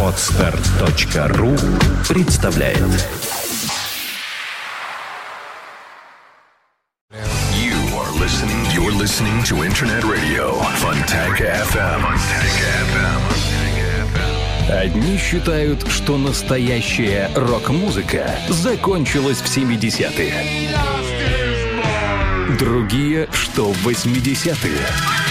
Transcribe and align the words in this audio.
Отстар.ру 0.00 1.56
представляет 2.08 2.78
You 7.52 7.74
are 7.98 8.12
listening. 8.20 8.64
You're 8.72 8.92
listening 8.92 9.42
to 9.44 9.64
Internet 9.64 10.04
Radio 10.04 10.54
Fontanka 10.76 11.64
FM. 11.72 12.04
Одни 14.70 15.18
считают, 15.18 15.84
что 15.88 16.16
настоящая 16.16 17.28
рок-музыка 17.34 18.38
закончилась 18.50 19.38
в 19.38 19.46
70-е. 19.46 20.32
Другие, 22.56 23.26
что 23.32 23.72
в 23.72 23.88
80-е. 23.88 25.23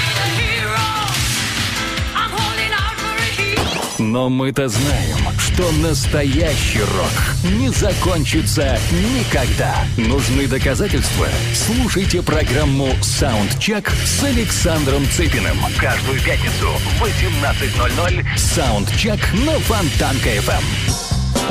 Но 4.12 4.28
мы-то 4.30 4.68
знаем, 4.68 5.18
что 5.40 5.72
настоящий 5.72 6.82
рок 6.82 7.54
не 7.58 7.70
закончится 7.70 8.78
никогда. 8.92 9.74
Нужны 9.96 10.46
доказательства? 10.46 11.28
Слушайте 11.54 12.22
программу 12.22 12.90
«Саундчек» 13.02 13.90
с 13.90 14.24
Александром 14.24 15.08
Цыпиным. 15.08 15.58
Каждую 15.80 16.20
пятницу 16.20 16.70
в 17.00 17.04
18.00 17.04 18.26
«Саундчек» 18.38 19.20
на 19.46 19.58
Фонтанка-ФМ. 19.60 20.64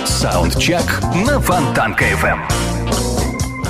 «Саундчек» 0.04 1.00
на 1.14 1.40
Фонтанка-ФМ. 1.40 2.71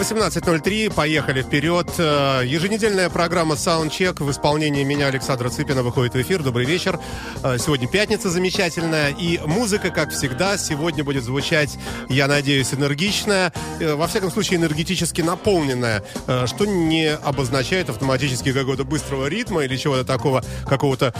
18.03, 0.02 0.92
поехали 0.92 1.42
вперед. 1.42 1.88
Э, 1.96 2.42
Еженедельная 2.44 3.08
программа 3.08 3.54
Soundcheck 3.54 4.20
в 4.20 4.28
исполнении 4.32 4.82
меня, 4.82 5.06
Александра 5.06 5.48
Цыпина, 5.48 5.84
выходит 5.84 6.14
в 6.14 6.20
эфир. 6.20 6.42
Добрый 6.42 6.66
вечер. 6.66 6.98
Э, 7.44 7.56
Сегодня 7.56 7.86
пятница 7.86 8.28
замечательная. 8.28 9.10
И 9.10 9.38
музыка, 9.46 9.90
как 9.90 10.10
всегда, 10.10 10.58
сегодня 10.58 11.04
будет 11.04 11.22
звучать, 11.22 11.78
я 12.08 12.26
надеюсь, 12.26 12.74
энергичная. 12.74 13.52
э, 13.78 13.94
Во 13.94 14.08
всяком 14.08 14.32
случае, 14.32 14.58
энергетически 14.58 15.20
наполненная. 15.20 16.02
Что 16.46 16.64
не 16.66 17.08
обозначает 17.12 17.88
автоматически 17.88 18.52
какого-то 18.52 18.82
быстрого 18.82 19.28
ритма 19.28 19.62
или 19.62 19.76
чего-то 19.76 20.04
такого, 20.04 20.42
какого-то 20.66 21.14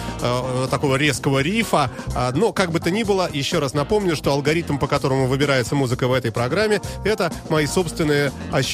такого 0.70 0.96
резкого 0.96 1.38
рифа. 1.38 1.88
Но, 2.34 2.52
как 2.52 2.72
бы 2.72 2.80
то 2.80 2.90
ни 2.90 3.04
было, 3.04 3.30
еще 3.32 3.60
раз 3.60 3.74
напомню, 3.74 4.16
что 4.16 4.32
алгоритм, 4.32 4.78
по 4.78 4.88
которому 4.88 5.28
выбирается 5.28 5.76
музыка 5.76 6.08
в 6.08 6.12
этой 6.12 6.32
программе, 6.32 6.80
это 7.04 7.32
мои 7.48 7.66
собственные 7.66 8.32
ощущения 8.50 8.71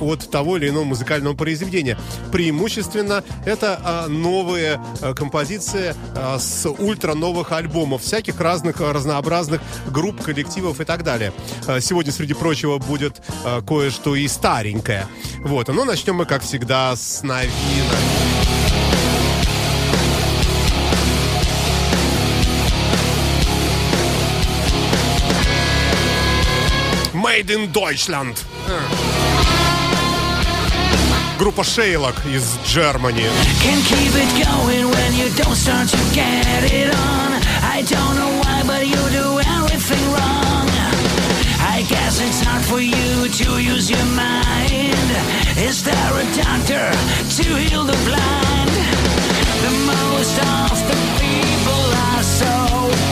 от 0.00 0.30
того 0.30 0.56
или 0.56 0.68
иного 0.68 0.84
музыкального 0.84 1.34
произведения. 1.34 1.98
Преимущественно 2.32 3.22
это 3.44 3.80
а, 3.82 4.08
новые 4.08 4.80
а, 5.00 5.14
композиции 5.14 5.94
а, 6.16 6.38
с 6.38 6.68
ультра 6.68 7.14
новых 7.14 7.52
альбомов, 7.52 8.02
всяких 8.02 8.40
разных 8.40 8.80
разнообразных 8.80 9.60
групп, 9.88 10.22
коллективов 10.22 10.80
и 10.80 10.84
так 10.84 11.04
далее. 11.04 11.32
Сегодня, 11.80 12.12
среди 12.12 12.34
прочего, 12.34 12.78
будет 12.78 13.22
кое-что 13.66 14.16
и 14.16 14.26
старенькое. 14.28 15.06
Вот, 15.40 15.68
но 15.68 15.84
начнем 15.84 16.16
мы, 16.16 16.26
как 16.26 16.42
всегда, 16.42 16.94
с 16.96 17.22
новинок. 17.22 17.52
Made 27.14 27.50
in 27.50 27.72
Deutschland. 27.72 28.36
Группа 31.39 31.63
Шейлок 31.63 32.15
из 32.25 32.57
Германии. 32.73 33.29
Can't 33.61 33.83
keep 33.85 34.15
it 34.15 34.31
going 34.43 34.89
when 34.89 35.13
you 35.13 35.29
don't 35.37 35.55
start 35.55 35.87
to 35.87 35.97
get 36.13 36.45
it 36.71 36.89
on. 36.93 37.33
I 37.61 37.83
don't 37.83 38.15
know 38.15 38.41
why, 38.41 38.63
but 38.65 38.85
you 38.85 38.97
do 39.11 39.39
everything 39.39 40.03
wrong. 40.13 40.67
I 41.59 41.83
guess 41.87 42.19
it's 42.19 42.41
hard 42.43 42.65
for 42.65 42.79
you 42.81 43.29
to 43.29 43.61
use 43.61 43.89
your 43.89 44.05
mind. 44.15 44.97
Is 45.57 45.83
there 45.83 45.93
a 45.93 46.25
doctor 46.35 46.91
to 47.37 47.43
heal 47.55 47.83
the 47.83 47.97
blind? 48.05 48.71
The 49.61 49.73
most 49.85 50.37
of 50.41 50.77
the 50.89 50.97
people 51.21 51.83
are 52.09 52.23
so 52.23 52.55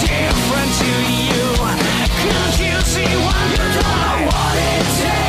different 0.02 0.72
to 0.82 0.92
you. 1.30 1.46
Can't 2.26 2.58
you 2.60 2.82
see 2.82 3.12
why 3.22 3.42
you 3.52 3.66
don't 3.78 4.00
know 4.02 4.18
what 4.34 4.56
it 4.58 4.86
takes? 5.04 5.29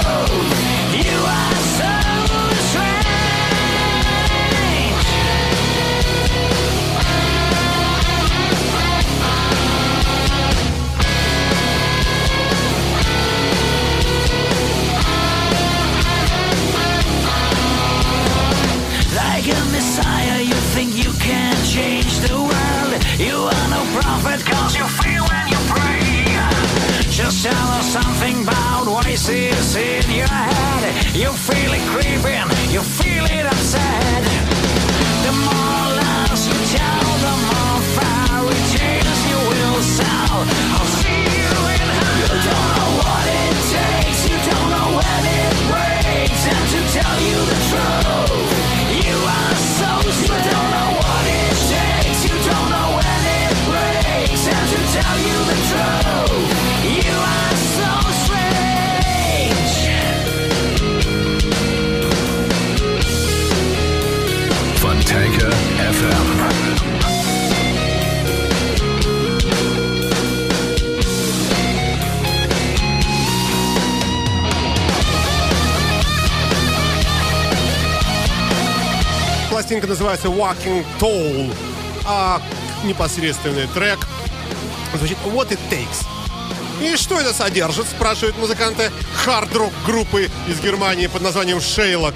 tell 27.41 27.69
us 27.73 27.87
something 27.91 28.43
about 28.43 28.85
voices 28.85 29.75
in 29.75 30.05
your 30.11 30.27
head. 30.27 31.15
You 31.15 31.31
feel 31.33 31.73
it 31.73 31.81
creeping, 31.89 32.47
you 32.69 32.81
feel 32.81 33.25
it 33.25 33.45
upset. 33.47 34.21
The 35.25 35.33
more 35.49 35.85
lies 35.97 36.45
you 36.45 36.57
tell, 36.77 37.07
the 37.25 37.33
more 37.49 37.81
fairy 37.97 38.61
tales 38.77 39.21
you 39.25 39.39
will 39.49 39.81
sell. 39.81 40.37
I'll 40.77 40.91
see 41.01 41.21
you 41.41 41.57
in 41.73 41.87
hell. 41.97 42.13
You 42.21 42.29
don't 42.45 42.69
know 42.77 42.91
what 43.01 43.25
it 43.25 43.57
takes, 43.73 44.21
you 44.29 44.37
don't 44.45 44.69
know 44.69 44.87
when 45.01 45.23
it 45.41 45.55
breaks. 45.71 46.43
And 46.45 46.65
to 46.73 46.79
tell 46.93 47.17
you 47.25 47.37
the 47.41 47.59
truth, 47.69 48.53
you 49.01 49.17
are 49.17 49.57
so 49.81 49.89
you 50.13 50.29
don't 50.29 50.69
know 50.77 50.89
what 50.93 51.25
it 51.25 51.57
takes, 51.73 52.21
you 52.21 52.37
don't 52.37 52.69
know 52.69 52.87
when 53.01 53.21
it 53.41 53.55
breaks. 53.65 54.43
And 54.45 54.65
to 54.73 54.79
tell 54.93 55.17
you 55.25 55.37
the 55.49 55.57
truth, 55.73 56.20
Пластинка 79.81 79.87
называется 79.87 80.27
Walking 80.27 80.85
Tall, 80.99 81.51
а 82.05 82.39
непосредственный 82.83 83.65
трек 83.67 84.05
звучит 84.93 85.17
What 85.25 85.49
It 85.49 85.59
Takes. 85.71 86.05
И 86.81 86.95
что 86.97 87.19
это 87.19 87.33
содержит, 87.33 87.87
спрашивают 87.87 88.37
музыканты 88.37 88.91
хард-рок 89.15 89.73
группы 89.85 90.29
из 90.47 90.59
Германии 90.59 91.07
под 91.07 91.23
названием 91.23 91.59
Шейлок. 91.59 92.13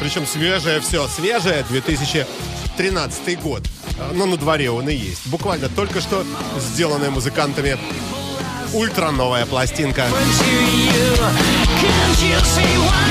Причем 0.00 0.24
свежее 0.26 0.80
все, 0.80 1.08
свежее 1.08 1.64
2013 1.68 3.40
год. 3.40 3.62
Но 4.12 4.26
на 4.26 4.36
дворе 4.36 4.70
он 4.70 4.88
и 4.88 4.94
есть. 4.94 5.26
Буквально 5.26 5.68
только 5.68 6.00
что 6.00 6.24
сделанная 6.58 7.10
музыкантами 7.10 7.78
ультра 8.72 9.10
новая 9.10 9.44
пластинка. 9.46 10.06
Can't 11.80 12.22
you 12.22 12.38
see 12.44 12.76
what? 12.78 13.10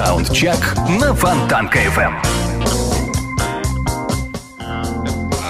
Саундчек 0.00 0.56
на 0.98 1.12
Фонтанка-ФМ. 1.14 2.14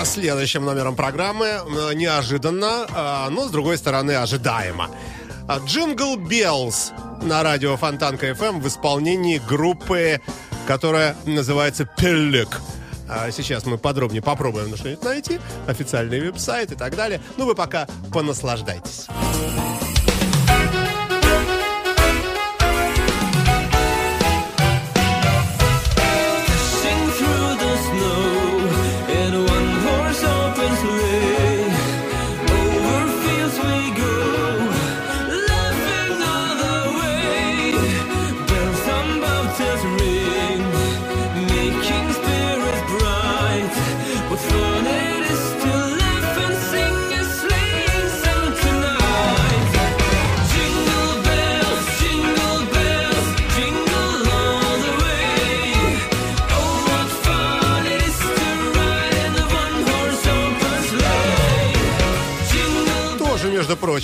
следующим 0.04 0.64
номером 0.64 0.96
программы. 0.96 1.46
Э, 1.46 1.94
Неожиданно, 1.94 2.84
э, 2.88 3.28
но, 3.30 3.46
с 3.46 3.52
другой 3.52 3.78
стороны, 3.78 4.10
ожидаемо. 4.10 4.90
А, 5.46 5.60
Jingle 5.64 6.16
Bells 6.16 6.90
на 7.22 7.44
радио 7.44 7.76
Фонтанка 7.76 8.30
FM 8.30 8.60
в 8.60 8.66
исполнении 8.66 9.38
группы, 9.38 10.20
которая 10.66 11.14
называется 11.26 11.84
PelleK. 11.84 12.60
А 13.08 13.30
Сейчас 13.30 13.66
мы 13.66 13.78
подробнее 13.78 14.20
попробуем 14.20 14.76
что-нибудь 14.76 15.04
найти, 15.04 15.38
официальный 15.68 16.18
веб-сайт 16.18 16.72
и 16.72 16.74
так 16.74 16.96
далее. 16.96 17.20
Ну, 17.36 17.46
вы 17.46 17.54
пока 17.54 17.86
понаслаждайтесь. 18.12 19.06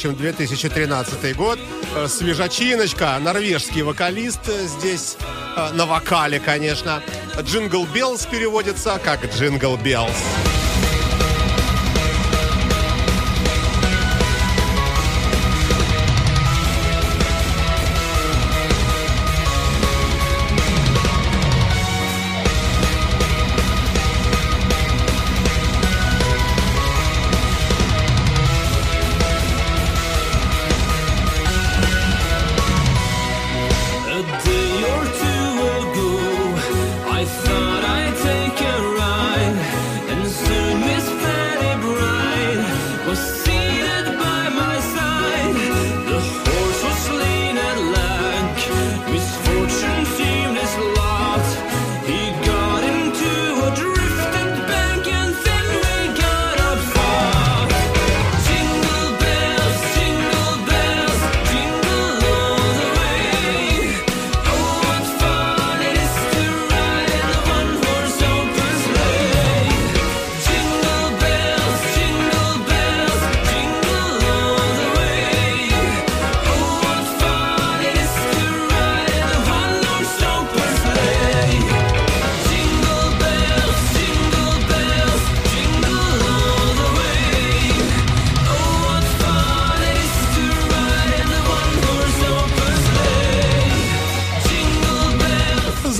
Прочим, 0.06 0.16
2013 0.16 1.36
год. 1.36 1.58
Э, 1.94 2.06
Свежачиночка, 2.08 3.18
норвежский 3.20 3.82
вокалист 3.82 4.48
э, 4.48 4.66
здесь 4.66 5.16
э, 5.56 5.72
на 5.72 5.86
вокале, 5.86 6.40
конечно. 6.40 7.02
Jingle 7.40 7.86
Bells 7.86 8.26
переводится 8.26 9.00
как 9.02 9.24
Jingle 9.34 9.76
Bells. 9.76 10.55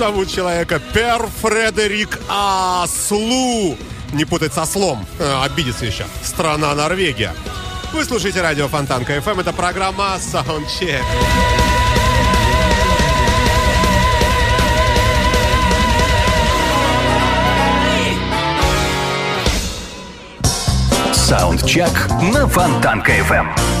Зовут 0.07 0.31
человека 0.31 0.79
Пер 0.93 1.27
Фредерик 1.41 2.17
Аслу. 2.29 3.75
Не 4.13 4.23
путать 4.23 4.53
со 4.53 4.65
слом. 4.65 5.05
Э, 5.19 5.43
Обидится 5.43 5.85
еще. 5.85 6.05
Страна 6.23 6.73
Норвегия. 6.75 7.33
Вы 7.91 8.05
слушаете 8.05 8.41
радио 8.41 8.69
Фонтанка 8.69 9.17
FM. 9.17 9.41
Это 9.41 9.51
программа 9.51 10.15
Soundcheck. 10.17 11.03
Саундчек 21.11 21.89
на 22.33 22.47
Фонтанка 22.47 23.11
FM. 23.11 23.76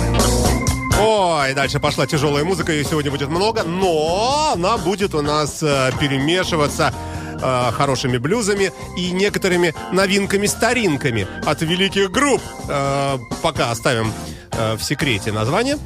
Ой, 0.99 1.53
дальше 1.53 1.79
пошла 1.79 2.07
тяжелая 2.07 2.43
музыка, 2.43 2.71
ее 2.71 2.83
сегодня 2.83 3.11
будет 3.11 3.29
много, 3.29 3.63
но 3.63 4.53
она 4.53 4.77
будет 4.77 5.13
у 5.13 5.21
нас 5.21 5.61
э, 5.61 5.91
перемешиваться 5.99 6.91
э, 7.39 7.71
хорошими 7.71 8.17
блюзами 8.17 8.71
и 8.97 9.11
некоторыми 9.11 9.75
новинками-старинками 9.91 11.27
от 11.45 11.61
великих 11.61 12.09
групп. 12.09 12.41
Э, 12.67 13.19
пока 13.43 13.69
оставим 13.69 14.11
в 14.57 14.79
секрете 14.81 15.31
название. 15.31 15.77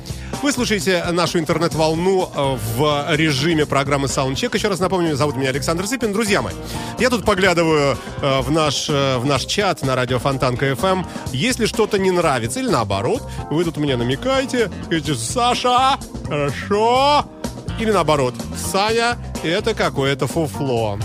Вы 0.41 0.51
слушаете 0.51 1.03
нашу 1.11 1.37
интернет-волну 1.37 2.27
э, 2.33 2.57
в 2.75 3.15
режиме 3.15 3.67
программы 3.67 4.07
Soundcheck. 4.07 4.55
Еще 4.55 4.69
раз 4.69 4.79
напомню, 4.79 5.15
зовут 5.15 5.35
меня 5.35 5.49
Александр 5.49 5.85
Сыпин. 5.85 6.13
Друзья 6.13 6.41
мои, 6.41 6.55
я 6.97 7.11
тут 7.11 7.23
поглядываю 7.23 7.95
э, 8.21 8.41
в, 8.41 8.49
наш, 8.49 8.89
э, 8.89 9.17
в 9.19 9.25
наш 9.25 9.45
чат 9.45 9.83
на 9.83 9.95
радио 9.95 10.17
Фонтанка 10.17 10.71
FM. 10.71 11.05
Если 11.31 11.67
что-то 11.67 11.99
не 11.99 12.09
нравится 12.09 12.59
или 12.59 12.69
наоборот, 12.69 13.21
вы 13.51 13.63
тут 13.65 13.77
мне 13.77 13.95
намекаете, 13.95 14.71
говорите, 14.85 15.13
Саша, 15.13 15.99
хорошо. 16.27 17.25
Или 17.79 17.91
наоборот, 17.91 18.33
Саня, 18.71 19.17
это 19.43 19.75
какое-то 19.75 20.25
фуфло. 20.25 20.97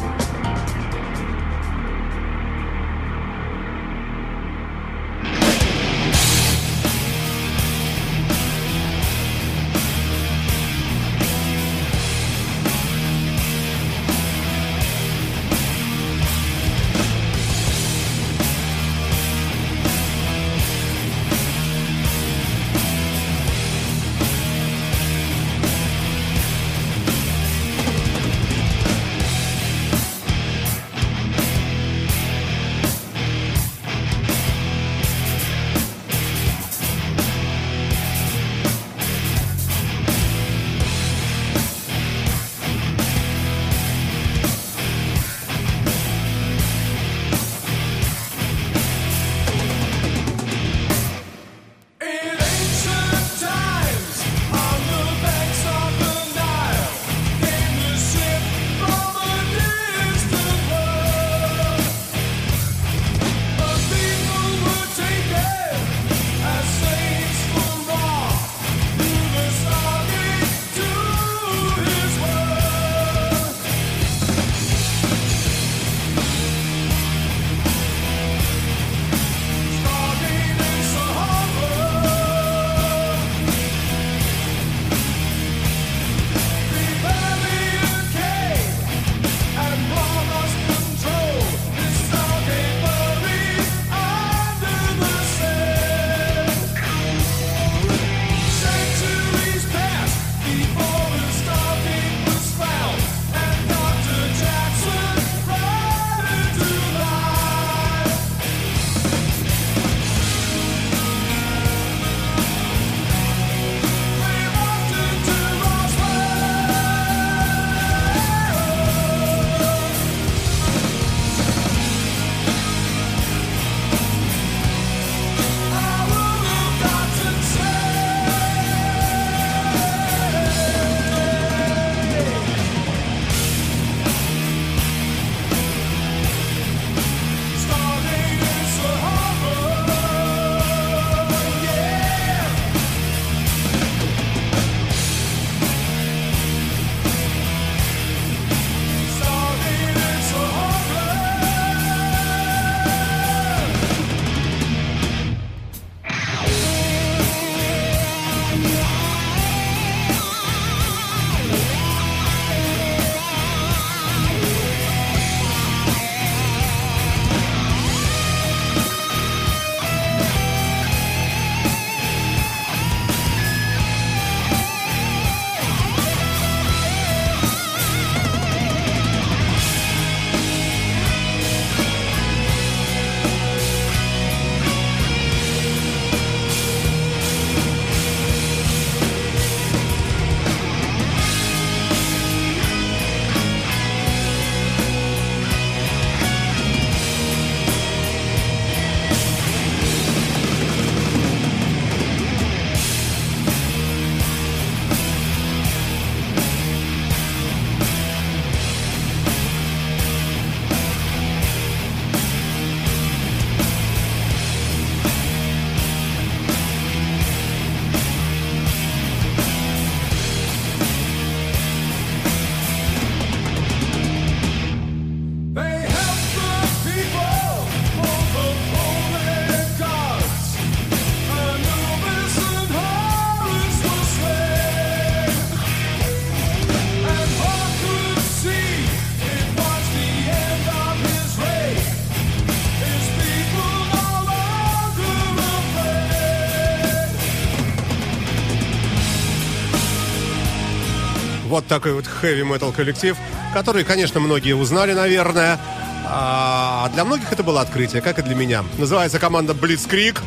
Вот 251.56 251.66
такой 251.68 251.94
вот 251.94 252.04
metal 252.22 252.70
коллектив, 252.70 253.16
который, 253.54 253.82
конечно, 253.82 254.20
многие 254.20 254.52
узнали, 254.52 254.92
наверное. 254.92 255.58
А 256.04 256.90
для 256.92 257.02
многих 257.06 257.32
это 257.32 257.42
было 257.42 257.62
открытие, 257.62 258.02
как 258.02 258.18
и 258.18 258.22
для 258.22 258.34
меня. 258.34 258.62
Называется 258.76 259.18
команда 259.18 259.54
Blitzkrieg. 259.54 260.20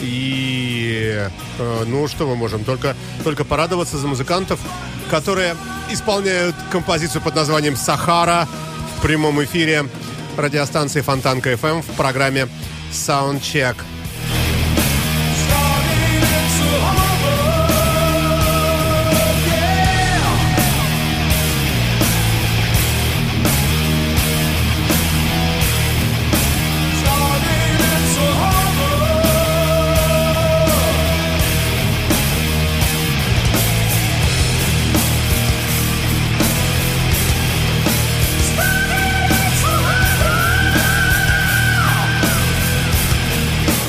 И, 0.00 1.28
э, 1.60 1.84
ну, 1.86 2.08
что 2.08 2.26
мы 2.26 2.34
можем? 2.34 2.64
Только, 2.64 2.96
только 3.22 3.44
порадоваться 3.44 3.98
за 3.98 4.08
музыкантов, 4.08 4.58
которые 5.12 5.54
исполняют 5.92 6.56
композицию 6.72 7.22
под 7.22 7.36
названием 7.36 7.76
«Сахара» 7.76 8.48
в 8.96 9.02
прямом 9.02 9.40
эфире 9.44 9.84
радиостанции 10.36 11.02
Фонтанка 11.02 11.52
FM 11.52 11.82
в 11.82 11.96
программе 11.96 12.48
Soundcheck. 12.90 13.76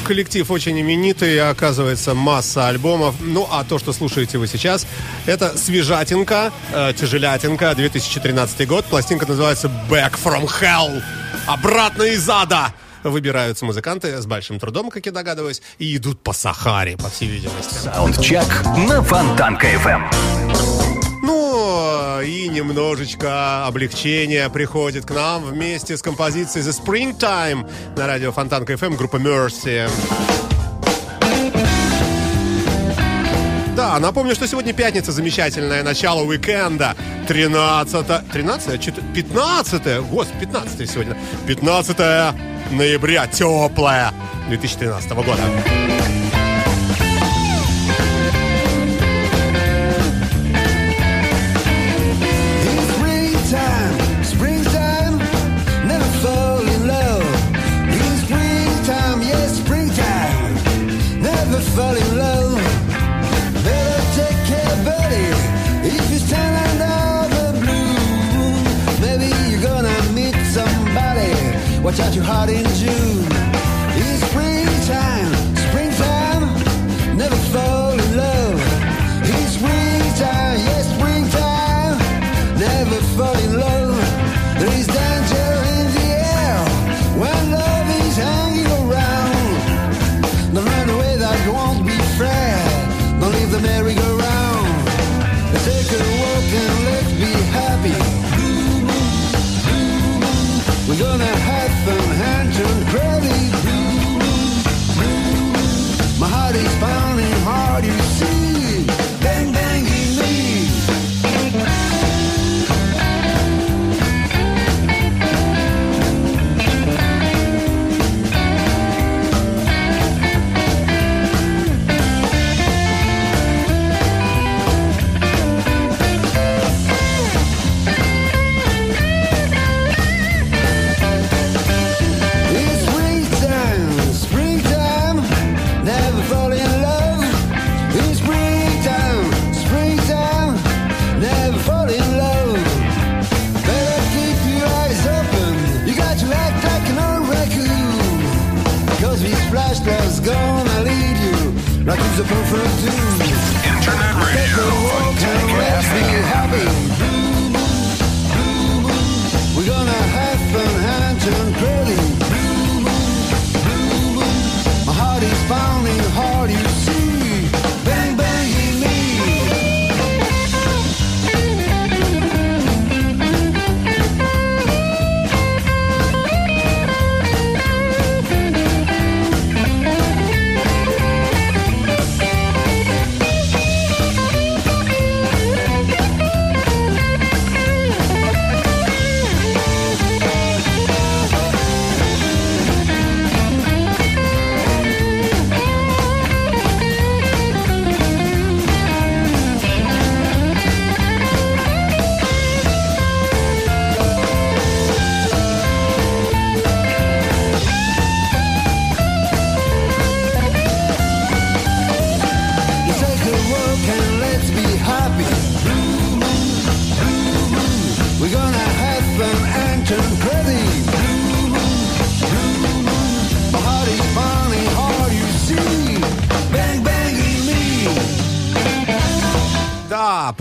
Коллектив 0.09 0.49
очень 0.49 0.81
именитый, 0.81 1.39
оказывается, 1.39 2.15
масса 2.15 2.67
альбомов. 2.67 3.13
Ну, 3.19 3.47
а 3.51 3.63
то, 3.63 3.77
что 3.77 3.93
слушаете 3.93 4.39
вы 4.39 4.47
сейчас, 4.47 4.87
это 5.27 5.55
свежатинка, 5.55 6.51
э, 6.73 6.93
тяжелятинка, 6.97 7.75
2013 7.75 8.67
год. 8.67 8.85
Пластинка 8.85 9.27
называется 9.27 9.69
Back 9.87 10.13
from 10.13 10.47
Hell. 10.47 11.03
Обратно 11.45 12.01
из 12.01 12.27
ада. 12.27 12.73
Выбираются 13.03 13.65
музыканты 13.65 14.19
с 14.19 14.25
большим 14.25 14.59
трудом, 14.59 14.89
как 14.89 15.05
я 15.05 15.11
догадываюсь, 15.11 15.61
и 15.77 15.95
идут 15.95 16.23
по 16.23 16.33
Сахаре, 16.33 16.97
по 16.97 17.07
всей 17.07 17.29
видимости. 17.29 17.75
Саундчек 17.75 18.65
на 18.89 19.03
Фонтанка 19.03 19.67
И 22.25 22.47
немножечко 22.49 23.65
облегчения 23.65 24.49
приходит 24.49 25.05
к 25.05 25.11
нам 25.11 25.43
вместе 25.45 25.97
с 25.97 26.01
композицией 26.01 26.65
The 26.65 26.83
Springtime 26.83 27.69
на 27.97 28.07
радио 28.07 28.31
Фонтанка 28.31 28.73
FM 28.73 28.97
группа 28.97 29.17
Mercy. 29.17 29.89
Да, 33.75 33.97
напомню, 33.99 34.35
что 34.35 34.45
сегодня 34.45 34.73
пятница, 34.73 35.13
замечательное 35.13 35.83
начало 35.83 36.23
уикенда. 36.23 36.95
13 37.27 38.29
13 38.29 38.81
Чё-то 38.81 39.01
15 39.15 40.01
Господи, 40.09 40.39
15 40.41 40.89
сегодня. 40.89 41.17
15 41.47 41.97
ноября, 42.71 43.27
теплое 43.27 44.11
2013 44.49 45.11
года. 45.11 45.41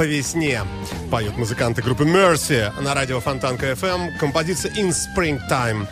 Весне 0.08 0.62
поют 1.10 1.36
музыканты 1.36 1.82
группы 1.82 2.04
Mercy 2.04 2.72
на 2.80 2.94
радио 2.94 3.20
Фонтанка 3.20 3.72
FM. 3.72 4.16
Композиция 4.18 4.72
In 4.72 4.90
Springtime. 4.90 5.86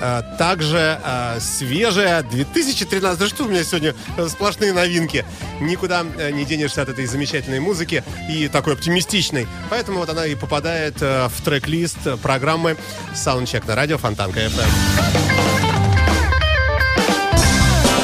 Э, 0.00 0.22
Также 0.38 1.00
э, 1.04 1.40
свежая 1.40 2.22
2013. 2.22 3.18
Да 3.18 3.26
что 3.26 3.44
у 3.44 3.48
меня 3.48 3.64
сегодня 3.64 3.94
э, 4.16 4.28
сплошные 4.28 4.72
новинки. 4.72 5.24
Никуда 5.60 6.04
э, 6.18 6.30
не 6.30 6.44
денешься 6.44 6.82
от 6.82 6.88
этой 6.88 7.06
замечательной 7.06 7.60
музыки 7.60 8.04
и 8.30 8.48
такой 8.48 8.74
оптимистичной. 8.74 9.46
Поэтому 9.70 9.98
вот 9.98 10.08
она 10.08 10.26
и 10.26 10.34
попадает 10.34 11.00
в 11.00 11.32
трек-лист 11.44 11.98
программы 12.22 12.76
Soundcheck 13.14 13.66
на 13.66 13.74
радио 13.74 13.98
Фонтанка 13.98 14.40
FM. 14.40 14.68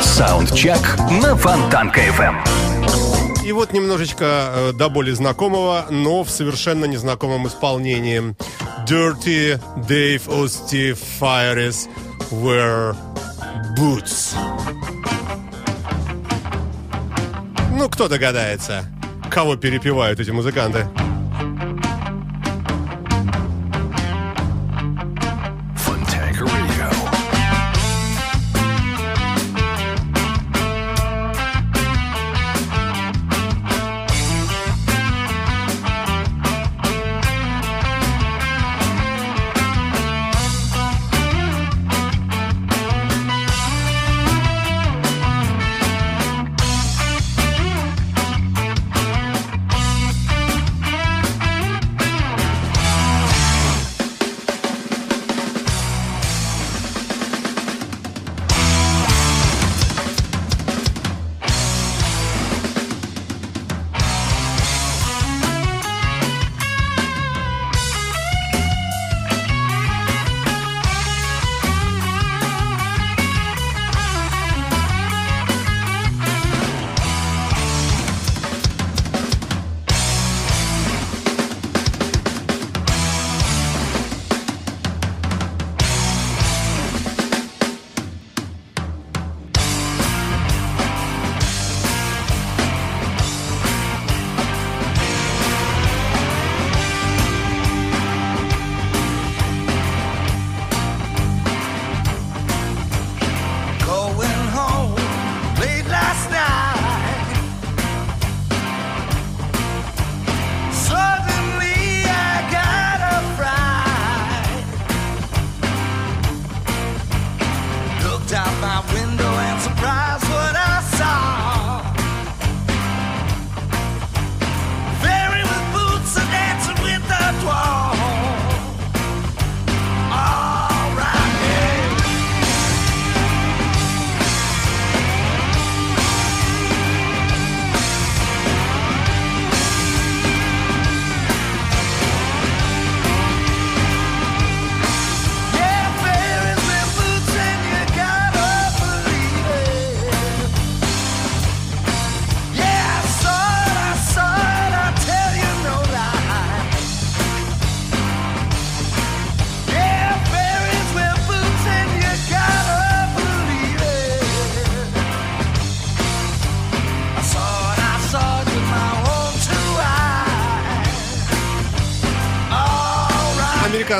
Саундчек 0.03 0.79
на 1.23 1.37
Фонтанка 1.37 2.01
FM. 2.01 2.54
И 3.45 3.53
вот 3.53 3.75
немножечко 3.75 4.25
э, 4.25 4.73
до 4.73 4.89
боли 4.89 5.11
знакомого, 5.11 5.87
но 5.91 6.25
в 6.25 6.31
совершенно 6.31 6.87
незнакомом 6.87 7.47
исполнении. 7.47 8.35
Dirty 8.89 9.61
Dave 9.87 10.27
Osti 10.29 10.97
Fires 11.21 11.87
Wear 12.31 12.97
Boots. 13.79 14.35
Ну, 17.77 17.89
кто 17.91 18.09
догадается, 18.09 18.87
кого 19.31 19.57
перепевают 19.57 20.21
эти 20.21 20.31
музыканты? 20.31 20.87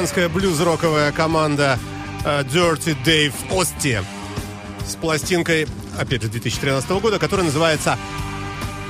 Американская 0.05 0.29
блюз-роковая 0.29 1.13
команда 1.13 1.79
э, 2.27 2.43
Dirty 2.43 2.95
Dave 3.07 3.33
Ости 3.51 4.05
с 4.87 4.97
пластинкой, 4.97 5.67
опять 5.99 6.21
же, 6.21 6.29
2013 6.29 6.91
года, 7.01 7.19
которая 7.19 7.47
называется 7.47 7.99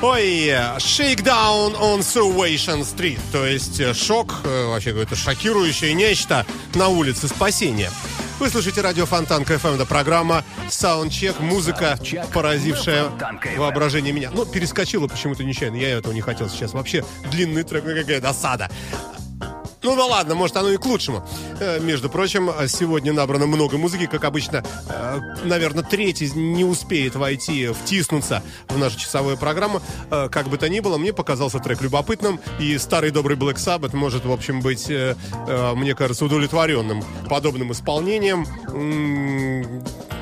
Ой, 0.03 0.48
Shakedown 0.48 1.79
on 1.79 2.00
Salvation 2.00 2.81
Street, 2.81 3.20
то 3.31 3.46
есть 3.46 3.79
э, 3.79 3.94
шок, 3.94 4.40
э, 4.42 4.66
вообще 4.66 4.90
какое-то 4.90 5.14
шокирующее 5.14 5.94
нечто 5.94 6.44
на 6.74 6.88
улице 6.88 7.29
Спасения. 7.29 7.92
Вы 8.40 8.50
слушаете 8.50 8.81
радио 8.81 9.07
Фонтанка 9.07 9.55
FM, 9.55 9.77
это 9.77 9.87
программа 9.87 10.44
Soundcheck, 10.68 11.40
музыка, 11.40 11.96
поразившая 12.33 13.05
воображение 13.57 14.12
меня. 14.12 14.33
Ну, 14.35 14.44
перескочила 14.46 15.07
почему-то 15.07 15.44
нечаянно, 15.44 15.77
я 15.77 15.90
этого 15.90 16.12
не 16.12 16.22
хотел 16.22 16.48
сейчас. 16.48 16.72
Вообще 16.72 17.05
длинный 17.31 17.62
трек, 17.62 17.85
ну, 17.85 17.94
какая 17.94 18.20
досада. 18.20 18.68
Ну 19.85 19.94
да 19.97 20.07
ладно, 20.07 20.35
может 20.35 20.57
оно 20.57 20.70
и 20.70 20.79
к 20.79 20.87
лучшему. 20.87 21.23
Э, 21.61 21.79
Между 21.79 22.09
прочим, 22.09 22.51
сегодня 22.68 23.12
набрано 23.12 23.47
много 23.47 23.77
музыки, 23.77 24.07
как 24.07 24.25
обычно. 24.25 24.64
э, 24.88 25.20
Наверное, 25.44 25.85
третий 25.85 26.31
не 26.31 26.64
успеет 26.64 27.14
войти, 27.16 27.68
втиснуться 27.68 28.42
в 28.68 28.79
нашу 28.79 28.99
часовую 28.99 29.37
программу. 29.37 29.83
Э, 30.11 30.29
Как 30.31 30.49
бы 30.49 30.57
то 30.57 30.70
ни 30.70 30.81
было, 30.81 30.97
мне 30.97 31.12
показался 31.12 31.59
трек 31.59 31.83
любопытным. 31.83 32.40
И 32.59 32.79
старый 32.79 33.11
добрый 33.11 33.37
Black 33.37 33.57
Sabbath 33.57 33.94
может, 33.94 34.25
в 34.25 34.33
общем, 34.33 34.62
быть, 34.62 34.88
мне 34.88 35.94
кажется, 35.94 36.25
удовлетворенным 36.25 37.05
подобным 37.29 37.73
исполнением. 37.73 38.47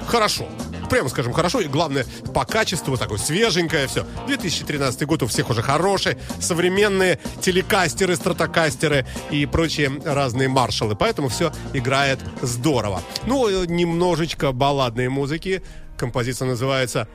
Хорошо. 0.09 0.49
Прямо 0.93 1.09
скажем, 1.09 1.33
хорошо. 1.33 1.61
И 1.61 1.69
главное, 1.69 2.05
по 2.35 2.45
качеству 2.45 2.99
такое 2.99 3.17
свеженькое 3.17 3.87
все. 3.87 4.05
2013 4.27 5.07
год 5.07 5.23
у 5.23 5.27
всех 5.27 5.49
уже 5.49 5.63
хороший. 5.63 6.19
Современные 6.39 7.19
телекастеры, 7.41 8.15
стратокастеры 8.15 9.07
и 9.31 9.47
прочие 9.47 9.91
разные 10.05 10.51
маршалы. 10.51 10.95
Поэтому 10.95 11.31
все 11.31 11.51
играет 11.73 12.19
здорово. 12.43 13.01
Ну, 13.25 13.49
э, 13.49 13.65
немножечко 13.67 14.53
балладной 14.53 15.09
музыки. 15.09 15.63
Композиция 15.97 16.47
называется 16.49 17.09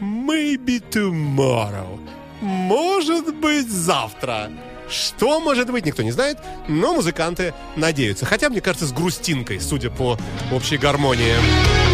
Maybe 0.00 0.82
Tomorrow. 0.90 2.00
Может 2.40 3.34
быть, 3.34 3.70
завтра. 3.70 4.50
Что 4.88 5.40
может 5.40 5.70
быть, 5.70 5.84
никто 5.84 6.02
не 6.02 6.10
знает, 6.10 6.38
но 6.68 6.94
музыканты 6.94 7.52
надеются. 7.76 8.24
Хотя, 8.24 8.48
мне 8.48 8.62
кажется, 8.62 8.86
с 8.86 8.92
грустинкой, 8.92 9.60
судя 9.60 9.90
по 9.90 10.16
общей 10.50 10.78
гармонии. 10.78 11.89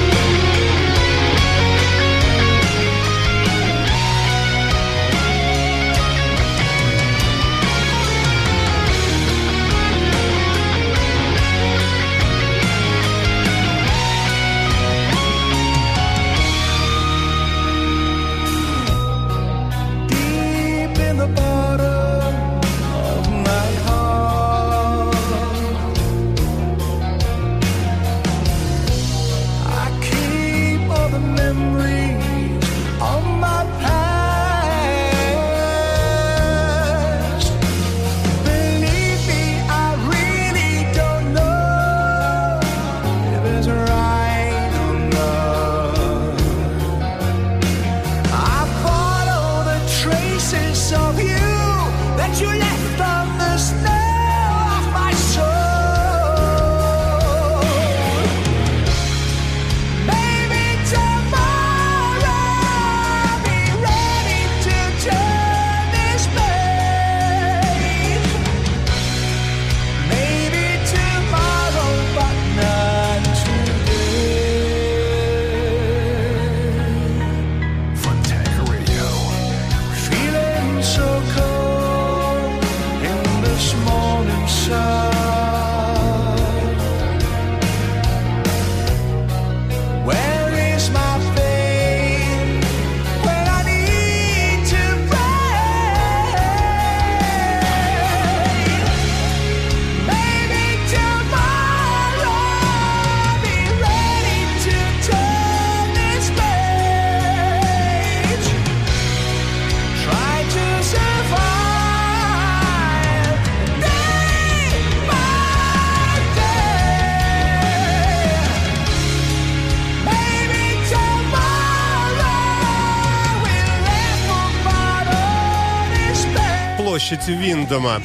Вандома. 127.67 128.01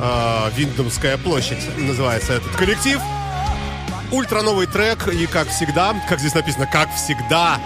А, 0.00 0.50
Вандомская 0.54 1.16
площадь 1.16 1.78
называется 1.78 2.34
этот 2.34 2.54
коллектив. 2.56 3.00
Ультра 4.10 4.42
новый 4.42 4.66
трек, 4.66 5.08
и 5.08 5.26
как 5.26 5.48
всегда, 5.48 5.94
как 6.10 6.20
здесь 6.20 6.34
написано, 6.34 6.66
как 6.66 6.94
всегда, 6.94 7.58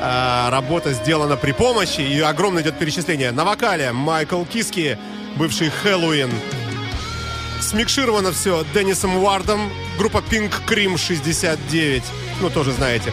а, 0.00 0.50
работа 0.50 0.94
сделана 0.94 1.36
при 1.36 1.52
помощи, 1.52 2.00
и 2.00 2.20
огромное 2.20 2.62
идет 2.62 2.78
перечисление. 2.78 3.32
На 3.32 3.44
вокале 3.44 3.92
Майкл 3.92 4.44
Киске, 4.44 4.96
бывший 5.36 5.68
Хэллоуин. 5.68 6.30
Смикшировано 7.60 8.32
все 8.32 8.64
Деннисом 8.72 9.18
Уордом, 9.18 9.70
группа 9.98 10.18
Pink 10.18 10.52
Cream 10.66 10.96
69, 10.96 12.02
ну 12.40 12.48
тоже 12.48 12.72
знаете. 12.72 13.12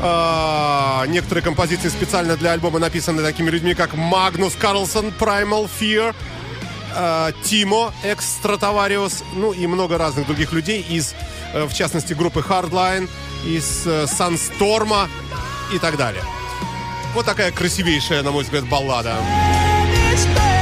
А, 0.00 1.04
некоторые 1.06 1.44
композиции 1.44 1.88
специально 1.88 2.36
для 2.36 2.52
альбома 2.52 2.80
написаны 2.80 3.22
такими 3.22 3.50
людьми, 3.50 3.74
как 3.74 3.94
Магнус 3.94 4.54
Карлсон, 4.56 5.12
Primal 5.18 5.70
Fear, 5.80 6.12
а, 6.96 7.32
Тимо, 7.44 7.92
Экстратовариус, 8.02 9.22
ну 9.34 9.52
и 9.52 9.66
много 9.66 9.98
разных 9.98 10.26
других 10.26 10.52
людей 10.52 10.80
из, 10.80 11.14
э, 11.52 11.64
в 11.64 11.74
частности, 11.74 12.14
группы 12.14 12.40
Hardline, 12.40 13.08
из 13.44 13.86
э, 13.86 14.04
Sunstorm 14.04 15.08
и 15.72 15.78
так 15.78 15.96
далее. 15.96 16.22
Вот 17.14 17.26
такая 17.26 17.52
красивейшая, 17.52 18.22
на 18.22 18.30
мой 18.30 18.44
взгляд, 18.44 18.66
баллада. 18.68 19.16
Try 20.16 20.55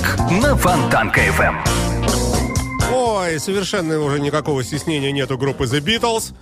Саундчек 0.00 0.18
на 0.42 0.56
Фонтанка 0.56 1.20
FM. 1.20 1.56
Ой, 2.92 3.38
совершенно 3.38 3.98
уже 4.00 4.18
никакого 4.18 4.64
стеснения 4.64 5.12
нету 5.12 5.38
группы 5.38 5.64
The 5.64 5.80
Beatles. 5.80 6.32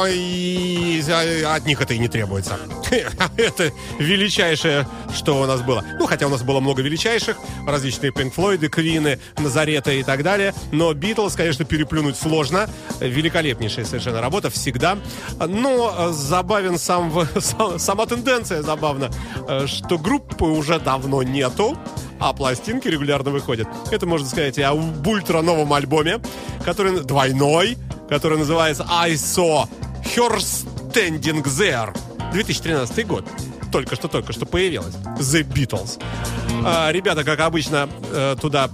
Ой, 0.00 1.02
от 1.44 1.66
них 1.66 1.80
это 1.80 1.94
и 1.94 1.98
не 1.98 2.08
требуется. 2.08 2.58
Это 3.36 3.72
величайшее, 3.98 4.86
что 5.14 5.40
у 5.40 5.46
нас 5.46 5.60
было. 5.60 5.84
Ну, 5.98 6.06
хотя 6.06 6.26
у 6.26 6.30
нас 6.30 6.42
было 6.42 6.60
много 6.60 6.82
величайших, 6.82 7.36
различные 7.66 8.12
Pink 8.12 8.32
Floyd, 8.34 8.68
Квины, 8.68 9.18
Назарета 9.38 9.90
и 9.92 10.02
так 10.02 10.22
далее. 10.22 10.54
Но 10.72 10.92
Beatles, 10.92 11.36
конечно, 11.36 11.64
переплюнуть 11.64 12.16
сложно. 12.16 12.68
Великолепнейшая 13.00 13.84
совершенно 13.84 14.20
работа, 14.20 14.50
всегда. 14.50 14.98
Но 15.44 16.12
забавен 16.12 16.78
сам- 16.78 17.12
сама 17.78 18.06
тенденция 18.06 18.62
забавна, 18.62 19.10
э, 19.48 19.66
что 19.66 19.98
группы 19.98 20.44
уже 20.44 20.78
давно 20.78 21.22
нету 21.22 21.76
а 22.20 22.32
пластинки 22.32 22.88
регулярно 22.88 23.30
выходят. 23.30 23.68
Это 23.90 24.06
можно 24.06 24.28
сказать 24.28 24.58
и 24.58 24.62
об 24.62 25.06
ультра 25.06 25.42
новом 25.42 25.72
альбоме, 25.72 26.20
который 26.64 27.00
двойной, 27.02 27.76
который 28.08 28.38
называется 28.38 28.86
I 28.88 29.12
Saw 29.12 29.68
Her 30.14 30.36
Standing 30.36 31.42
There. 31.44 31.96
2013 32.32 33.06
год. 33.06 33.24
Только 33.72 33.96
что, 33.96 34.08
только 34.08 34.32
что 34.32 34.46
появилась. 34.46 34.94
The 35.18 35.42
Beatles. 35.42 36.00
А, 36.64 36.90
ребята, 36.90 37.24
как 37.24 37.40
обычно, 37.40 37.88
э, 38.12 38.36
туда 38.40 38.70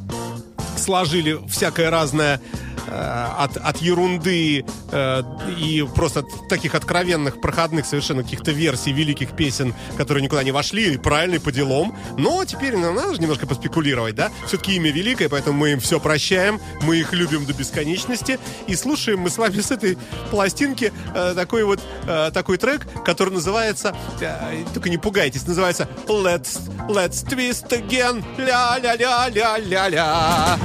сложили 0.77 1.39
всякое 1.49 1.91
разное 1.91 2.41
от, 2.89 3.57
от 3.57 3.77
ерунды 3.79 4.65
э, 4.91 5.23
и 5.59 5.87
просто 5.95 6.25
таких 6.49 6.75
откровенных, 6.75 7.41
проходных 7.41 7.87
совершенно 7.87 8.23
каких-то 8.23 8.53
версий 8.53 8.93
великих 8.93 9.37
песен, 9.37 9.75
которые 9.97 10.23
никуда 10.23 10.43
не 10.43 10.53
вошли, 10.53 10.95
и 10.95 10.99
правильно, 10.99 11.41
по 11.41 11.53
делам. 11.53 11.97
Но 12.19 12.45
теперь 12.45 12.77
ну, 12.77 12.93
надо 12.93 13.15
же 13.15 13.21
немножко 13.21 13.47
поспекулировать, 13.47 14.15
да? 14.15 14.31
Все-таки 14.47 14.77
имя 14.77 14.91
великое, 14.91 15.29
поэтому 15.29 15.59
мы 15.59 15.73
им 15.73 15.81
все 15.81 16.01
прощаем, 16.01 16.61
мы 16.83 16.99
их 16.99 17.13
любим 17.13 17.47
до 17.47 17.53
бесконечности, 17.53 18.39
и 18.67 18.77
слушаем 18.77 19.21
мы 19.21 19.31
с 19.31 19.39
вами 19.39 19.61
с 19.61 19.71
этой 19.71 19.97
пластинки 20.31 20.93
э, 21.15 21.35
такой 21.35 21.65
вот 21.65 21.81
э, 22.07 22.31
такой 22.33 22.59
трек, 22.59 22.87
который 23.05 23.33
называется, 23.33 23.97
э, 24.21 24.65
только 24.73 24.91
не 24.91 24.99
пугайтесь, 24.99 25.47
называется 25.47 25.89
Let's, 26.07 26.61
Let's 26.89 27.27
Twist 27.27 27.71
Again, 27.71 28.25
ля-ля-ля-ля-ля-ля. 28.39 30.59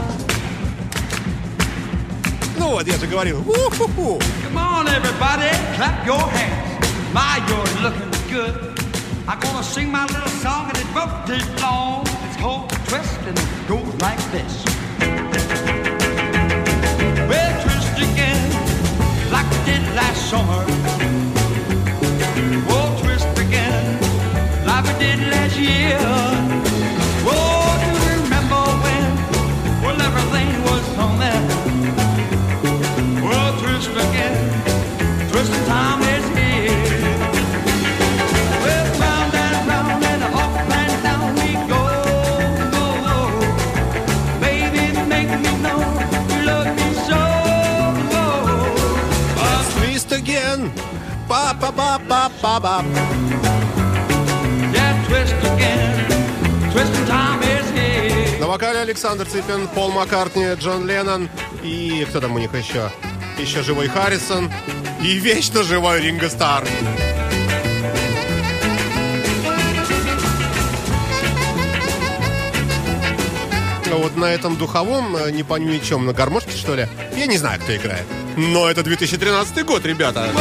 Ну 2.67 2.69
вот, 2.71 2.87
я 2.87 2.97
же 2.99 3.07
говорил. 3.07 3.41
У-ху-ху. 3.41 4.19
Come 4.45 4.57
on, 4.57 4.87
everybody, 4.89 5.51
clap 5.77 6.07
your 6.07 6.21
hands. 6.31 6.81
My, 7.13 7.41
you're 7.49 7.83
looking 7.83 8.11
good. 8.31 8.55
I'm 9.29 9.39
gonna 9.41 9.63
sing 9.63 9.91
my 9.91 10.05
little 10.07 10.29
song 10.43 10.69
and 10.69 10.79
it 10.79 10.87
won't 10.95 11.27
take 11.27 11.61
long. 11.63 12.07
It's 12.27 12.37
called 12.41 12.71
Twist 12.89 13.21
and 13.27 13.39
it 13.39 13.69
goes 13.69 13.95
like 14.01 14.21
this. 14.33 14.65
Well, 17.29 17.63
twist 17.63 17.97
again, 17.99 18.51
like 19.31 19.49
we 19.51 19.59
did 19.65 19.83
last 19.95 20.29
summer. 20.31 20.65
Oh, 22.69 22.99
twist 23.03 23.39
again, 23.39 23.99
like 24.67 24.85
we 24.85 24.93
did 24.99 25.21
last 25.31 25.57
year. 25.57 26.36
Па-па-па-па-па-па. 52.58 52.84
yeah, 54.74 55.06
twist 55.06 55.38
again, 55.46 55.94
twisting 56.74 57.06
time 57.06 57.42
is 57.44 57.70
here. 57.70 58.40
На 58.40 58.48
вокале 58.48 58.80
Александр 58.80 59.28
Цыпин, 59.28 59.68
Пол 59.76 59.92
Маккартни, 59.92 60.56
Джон 60.56 60.88
Леннон 60.88 61.30
и 61.64 62.06
кто 62.10 62.20
там 62.20 62.34
у 62.34 62.40
них 62.40 62.52
еще? 62.56 62.90
Еще 63.38 63.62
живой 63.62 63.88
Харрисон 63.90 64.52
и 65.04 65.20
вечно 65.20 65.62
живой 65.62 66.02
Ринго 66.02 66.30
Стар. 66.30 66.68
Ну 73.86 73.98
Вот 74.00 74.18
на 74.18 74.26
этом 74.26 74.58
духовом, 74.58 75.16
э, 75.16 75.30
не 75.30 75.44
пойми 75.44 75.80
чем, 75.80 76.08
на 76.08 76.14
гармошке 76.14 76.58
что 76.58 76.74
ли, 76.74 76.88
я 77.16 77.28
не 77.28 77.38
знаю, 77.38 77.60
кто 77.60 77.76
играет. 77.76 78.06
Но 78.36 78.68
это 78.68 78.82
2013 78.82 79.64
год, 79.64 79.86
ребята. 79.86 80.32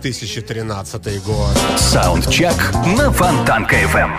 2013 0.00 1.22
год. 1.24 1.56
Саундчек 1.76 2.54
на 2.96 3.10
Фонтанка 3.12 3.76
FM. 3.76 4.10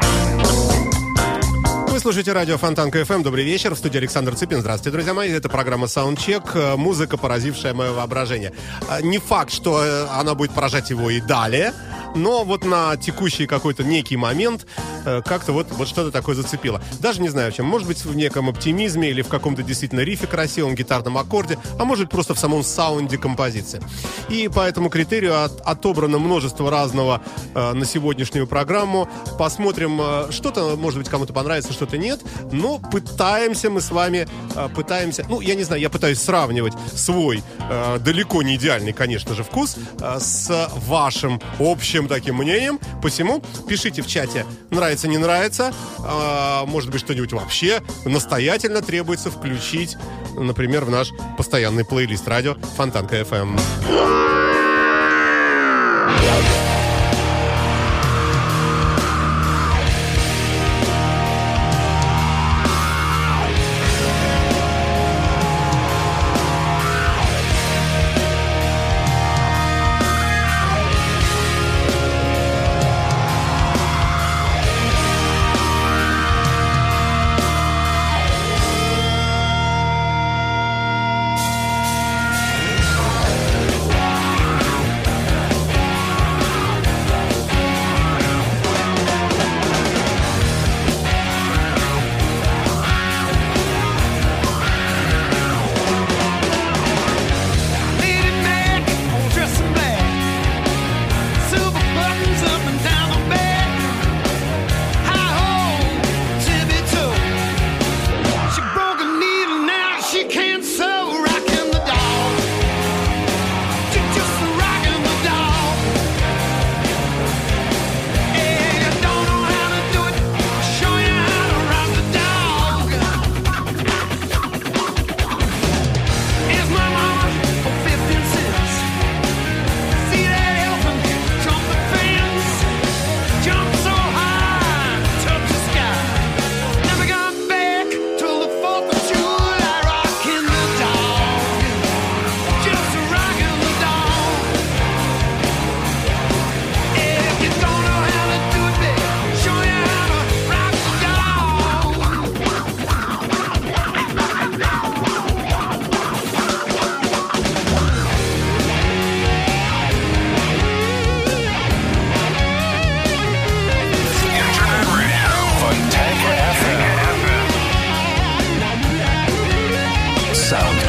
Вы 1.89 1.99
слушаете 1.99 2.33
радио 2.33 2.57
Фонтанка 2.57 2.99
FM. 3.01 3.23
Добрый 3.23 3.45
вечер. 3.45 3.73
В 3.73 3.77
студии 3.77 3.97
Александр 3.97 4.35
Цыпин. 4.35 4.59
Здравствуйте, 4.61 4.91
друзья 4.91 5.13
мои. 5.13 5.31
Это 5.31 5.47
программа 5.49 5.85
Soundcheck. 5.87 6.51
Э, 6.53 6.75
Музыка, 6.75 7.17
поразившая 7.17 7.73
мое 7.73 7.93
воображение. 7.93 8.51
Э, 8.89 9.01
Не 9.01 9.17
факт, 9.17 9.51
что 9.51 9.81
э, 9.83 10.07
она 10.11 10.35
будет 10.35 10.51
поражать 10.51 10.89
его 10.89 11.09
и 11.09 11.21
далее, 11.21 11.73
но 12.15 12.43
вот 12.43 12.65
на 12.65 12.97
текущий 12.97 13.47
какой-то 13.47 13.83
некий 13.83 14.17
момент 14.17 14.65
как-то 15.05 15.53
вот, 15.53 15.67
вот 15.71 15.87
что-то 15.87 16.11
такое 16.11 16.35
зацепило. 16.35 16.81
Даже 16.99 17.21
не 17.21 17.29
знаю 17.29 17.51
чем. 17.51 17.65
Может 17.65 17.87
быть, 17.87 18.03
в 18.03 18.15
неком 18.15 18.49
оптимизме 18.49 19.09
или 19.09 19.21
в 19.21 19.27
каком-то 19.27 19.63
действительно 19.63 20.01
рифе 20.01 20.27
красивом, 20.27 20.75
гитарном 20.75 21.17
аккорде, 21.17 21.57
а 21.79 21.85
может 21.85 22.09
просто 22.09 22.33
в 22.33 22.39
самом 22.39 22.63
саунде 22.63 23.17
композиции. 23.17 23.81
И 24.29 24.47
по 24.47 24.61
этому 24.61 24.89
критерию 24.89 25.43
от- 25.43 25.61
отобрано 25.61 26.17
множество 26.19 26.71
разного 26.71 27.21
э, 27.53 27.73
на 27.73 27.85
сегодняшнюю 27.85 28.47
программу. 28.47 29.07
Посмотрим, 29.37 29.99
э, 30.01 30.31
что-то, 30.31 30.75
может 30.75 30.99
быть, 30.99 31.09
кому-то 31.09 31.33
понравится, 31.33 31.73
что-то 31.73 31.97
нет. 31.97 32.21
Но 32.51 32.79
пытаемся 32.79 33.69
мы 33.69 33.81
с 33.81 33.91
вами, 33.91 34.27
э, 34.55 34.69
пытаемся, 34.75 35.25
ну, 35.29 35.41
я 35.41 35.55
не 35.55 35.63
знаю, 35.63 35.81
я 35.81 35.89
пытаюсь 35.89 36.19
сравнивать 36.21 36.73
свой 36.93 37.43
э, 37.69 37.99
далеко 37.99 38.41
не 38.41 38.55
идеальный, 38.55 38.93
конечно 38.93 39.35
же, 39.35 39.43
вкус 39.43 39.77
э, 39.99 40.19
с 40.19 40.69
вашим 40.87 41.41
общим 41.59 42.07
таким 42.07 42.35
мнением. 42.37 42.79
Посему 43.01 43.41
пишите 43.67 44.01
в 44.01 44.07
чате, 44.07 44.45
нравится, 44.71 44.94
не 45.03 45.17
нравится. 45.17 45.73
Э, 45.99 46.65
может 46.65 46.89
быть, 46.89 47.01
что-нибудь 47.01 47.33
вообще 47.33 47.83
настоятельно 48.05 48.81
требуется 48.81 49.29
включить, 49.29 49.97
например, 50.35 50.85
в 50.85 50.89
наш 50.89 51.11
постоянный 51.37 51.85
плейлист 51.85 52.27
радио 52.27 52.55
Фонтанка 52.77 53.17
FM. 53.21 54.54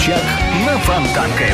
Саундчек 0.07 0.23
на 0.65 0.79
Фонтанка 0.79 1.45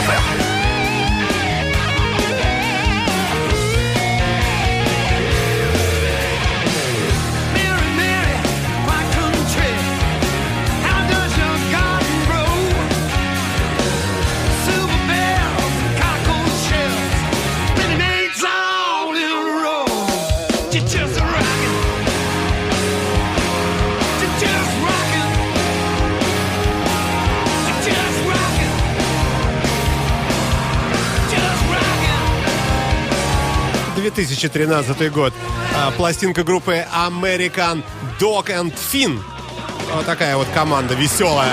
2013 34.14 35.10
год. 35.12 35.32
А, 35.74 35.90
Пластинка 35.92 36.44
группы 36.44 36.84
American 36.94 37.82
Dog 38.20 38.46
and 38.46 38.72
Fin. 38.92 39.20
Вот 39.94 40.06
такая 40.06 40.36
вот 40.36 40.46
команда 40.54 40.94
веселая. 40.94 41.52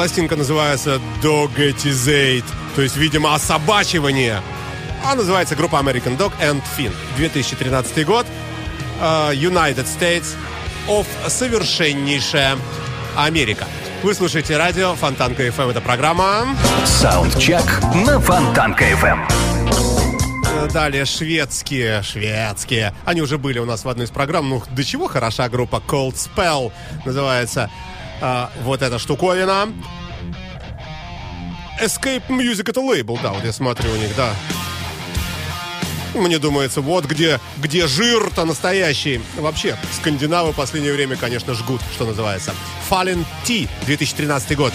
Пластинка 0.00 0.34
называется 0.34 0.98
Doggetizate, 1.22 2.46
то 2.74 2.80
есть, 2.80 2.96
видимо, 2.96 3.34
особачивание. 3.34 4.40
А 5.04 5.14
называется 5.14 5.54
группа 5.56 5.76
American 5.76 6.16
Dog 6.16 6.32
and 6.40 6.62
Fin. 6.74 6.90
2013 7.18 8.06
год. 8.06 8.26
э, 8.98 9.04
United 9.34 9.84
States 9.84 10.28
of 10.88 11.04
совершеннейшая 11.28 12.56
Америка. 13.14 13.66
Вы 14.02 14.14
слушаете 14.14 14.56
радио 14.56 14.94
Фонтанка 14.94 15.46
FM. 15.46 15.72
Это 15.72 15.82
программа. 15.82 16.46
Саундчек 16.86 17.62
на 18.06 18.18
Фонтанка 18.20 18.90
FM. 18.92 19.20
Э, 20.62 20.68
Далее 20.72 21.04
шведские, 21.04 22.02
шведские. 22.02 22.94
Они 23.04 23.20
уже 23.20 23.36
были 23.36 23.58
у 23.58 23.66
нас 23.66 23.84
в 23.84 23.88
одной 23.90 24.06
из 24.06 24.10
программ. 24.10 24.48
Ну, 24.48 24.62
до 24.70 24.82
чего 24.82 25.08
хороша 25.08 25.50
группа 25.50 25.82
Cold 25.86 26.14
Spell 26.14 26.72
называется 27.04 27.68
э, 28.20 28.46
вот 28.62 28.82
эта 28.82 28.98
штуковина. 28.98 29.72
Escape 31.80 32.26
Music 32.28 32.68
это 32.68 32.80
лейбл, 32.80 33.18
да, 33.22 33.32
вот 33.32 33.44
я 33.44 33.52
смотрю 33.52 33.90
у 33.90 33.96
них, 33.96 34.14
да. 34.16 34.34
Мне 36.14 36.38
думается, 36.38 36.80
вот 36.80 37.06
где, 37.06 37.40
где 37.58 37.86
жир-то 37.86 38.44
настоящий. 38.44 39.20
Вообще, 39.38 39.76
скандинавы 39.96 40.52
в 40.52 40.56
последнее 40.56 40.92
время, 40.92 41.16
конечно, 41.16 41.54
жгут, 41.54 41.80
что 41.94 42.04
называется. 42.04 42.52
Fallen 42.90 43.24
T, 43.46 43.68
2013 43.86 44.56
год. 44.56 44.72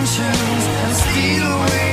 And 0.00 0.94
steal 0.94 1.44
away 1.44 1.87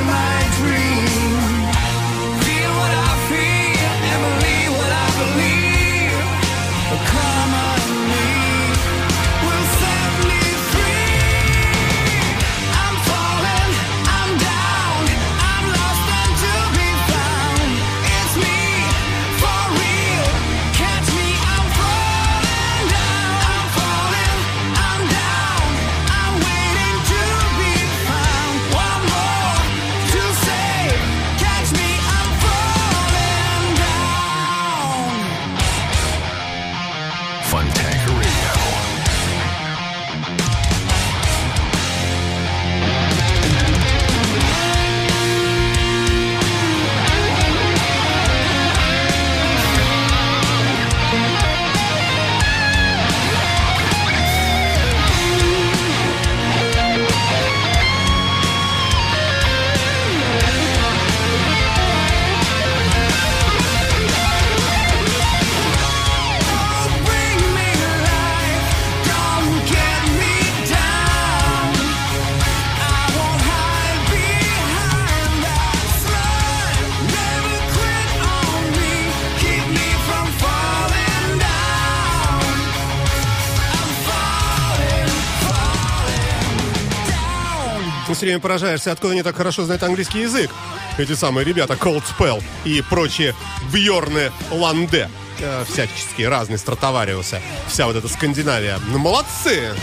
все 88.25 88.29
время 88.31 88.41
поражаешься, 88.41 88.91
откуда 88.91 89.13
они 89.13 89.21
так 89.21 89.35
хорошо 89.35 89.65
знают 89.65 89.83
английский 89.83 90.21
язык. 90.21 90.49
Эти 90.97 91.13
самые 91.13 91.45
ребята 91.45 91.75
Cold 91.75 92.01
Spell 92.17 92.43
и 92.63 92.81
прочие 92.81 93.35
Бьорны 93.71 94.31
Ланде. 94.49 95.11
э, 95.39 95.63
всяческие, 95.71 96.29
разные 96.29 96.57
стратовариусы. 96.57 97.39
Вся 97.67 97.85
вот 97.85 97.95
эта 97.95 98.07
Скандинавия. 98.07 98.79
Ну, 98.87 98.97
молодцы! 98.97 99.75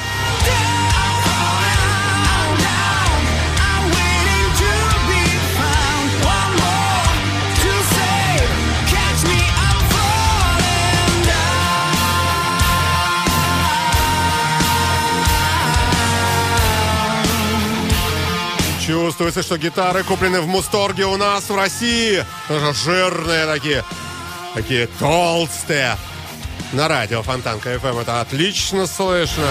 I'm 0.45 0.82
Чувствуется, 19.23 19.43
что 19.45 19.57
гитары 19.57 20.03
куплены 20.03 20.41
в 20.41 20.49
Мусторге 20.49 21.07
у 21.07 21.17
нас 21.17 21.49
в 21.49 21.55
России. 21.55 22.25
Жирные 22.85 23.47
такие. 23.47 23.85
Такие 24.53 24.89
толстые. 24.99 25.97
На 26.73 26.89
радио 26.89 27.23
Фонтанка 27.23 27.73
FM 27.73 28.03
это 28.03 28.21
отлично 28.21 28.85
слышно. 28.85 29.47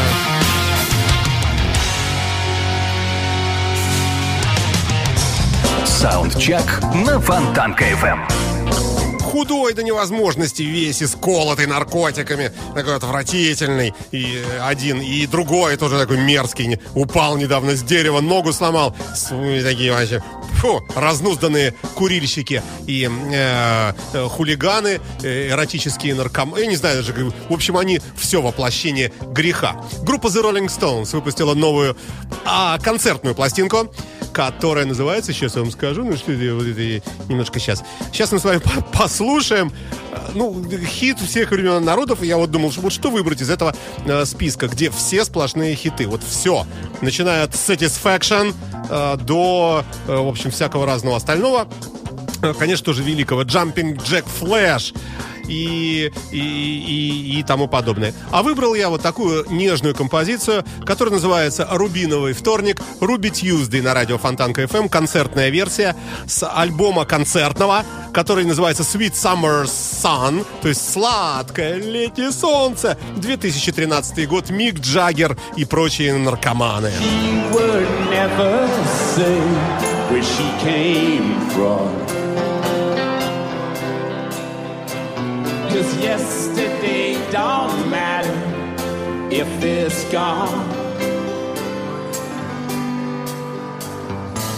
Саундчек 5.85 6.81
на 6.93 7.21
Фонтанка 7.21 7.85
FM. 7.91 8.50
Худой 9.31 9.73
до 9.73 9.81
невозможности, 9.81 10.61
весь 10.61 11.01
исколотый 11.01 11.65
наркотиками, 11.65 12.51
такой 12.75 12.97
отвратительный. 12.97 13.93
И 14.11 14.43
один, 14.61 14.99
и 14.99 15.25
другой 15.25 15.77
тоже 15.77 15.97
такой 15.97 16.17
мерзкий. 16.17 16.81
Упал 16.95 17.37
недавно 17.37 17.77
с 17.77 17.81
дерева, 17.81 18.19
ногу 18.19 18.51
сломал. 18.51 18.93
Такие 19.63 19.93
вообще 19.93 20.21
фу, 20.61 20.83
разнузданные 20.95 21.73
курильщики 21.95 22.61
и 22.85 23.09
э, 23.09 23.93
э, 24.13 24.27
хулиганы, 24.29 25.01
э, 25.23 25.49
эротические 25.49 26.13
наркоманы. 26.13 26.59
Я 26.59 26.67
не 26.67 26.75
знаю 26.75 26.97
даже, 26.97 27.13
в 27.13 27.53
общем, 27.53 27.77
они 27.77 27.99
все 28.15 28.43
воплощение 28.43 29.11
греха. 29.33 29.83
Группа 30.03 30.27
The 30.27 30.43
Rolling 30.43 30.67
Stones 30.67 31.15
выпустила 31.15 31.55
новую 31.55 31.97
а, 32.45 32.77
концертную 32.77 33.33
пластинку, 33.33 33.91
которая 34.33 34.85
называется, 34.85 35.33
сейчас 35.33 35.55
я 35.55 35.61
вам 35.61 35.71
скажу, 35.71 36.03
ну 36.03 36.15
что 36.15 36.31
немножко 36.31 37.59
сейчас. 37.59 37.83
Сейчас 38.11 38.31
мы 38.31 38.39
с 38.39 38.43
вами 38.43 38.59
по- 38.59 38.81
послушаем, 38.99 39.71
э, 40.11 40.31
ну, 40.35 40.63
хит 40.85 41.19
всех 41.19 41.51
времен 41.51 41.83
народов, 41.83 42.23
я 42.23 42.37
вот 42.37 42.51
думал, 42.51 42.71
вот 42.77 42.93
что 42.93 43.09
выбрать 43.09 43.41
из 43.41 43.49
этого 43.49 43.75
э, 44.05 44.25
списка, 44.25 44.67
где 44.67 44.89
все 44.89 45.25
сплошные 45.25 45.75
хиты, 45.75 46.07
вот 46.07 46.21
все, 46.23 46.65
начиная 47.01 47.43
от 47.43 47.51
Satisfaction 47.51 48.53
э, 48.89 49.17
до, 49.17 49.83
э, 50.07 50.15
в 50.15 50.27
общем, 50.27 50.50
всякого 50.51 50.85
разного 50.85 51.17
остального. 51.17 51.67
э, 52.41 52.53
конечно, 52.57 52.85
тоже 52.85 53.03
великого 53.03 53.43
Jumping 53.43 53.97
Jack 53.97 54.25
Flash 54.39 54.93
и, 55.47 56.11
и, 56.31 56.37
и, 56.37 57.39
и 57.39 57.43
тому 57.43 57.67
подобное. 57.67 58.13
А 58.31 58.41
выбрал 58.41 58.73
я 58.73 58.89
вот 58.89 59.01
такую 59.01 59.45
нежную 59.49 59.93
композицию, 59.95 60.63
которая 60.85 61.15
называется 61.15 61.67
«Рубиновый 61.69 62.33
вторник», 62.33 62.81
«Руби 62.99 63.29
Tuesday» 63.29 63.81
на 63.81 63.93
радио 63.93 64.17
Фонтанка 64.17 64.63
FM, 64.63 64.89
концертная 64.89 65.49
версия 65.49 65.95
с 66.25 66.47
альбома 66.47 67.05
концертного, 67.05 67.83
который 68.13 68.45
называется 68.45 68.83
«Sweet 68.83 69.13
Summer 69.13 69.65
Sun», 69.65 70.45
то 70.61 70.69
есть 70.69 70.91
«Сладкое 70.91 71.75
летнее 71.75 72.31
солнце», 72.31 72.97
2013 73.17 74.27
год, 74.27 74.49
Мик 74.49 74.79
Джаггер 74.79 75.37
и 75.57 75.65
прочие 75.65 76.13
наркоманы. 76.13 76.91
She 76.99 77.51
would 77.51 77.87
never 78.09 78.69
say 79.15 79.90
where 80.11 80.23
she 80.23 80.49
came 80.59 81.39
from. 81.51 81.87
Cause 85.71 85.91
yesterday 86.03 87.13
don't 87.31 87.89
matter 87.89 88.37
if 89.31 89.47
it's 89.63 90.03
gone. 90.11 90.69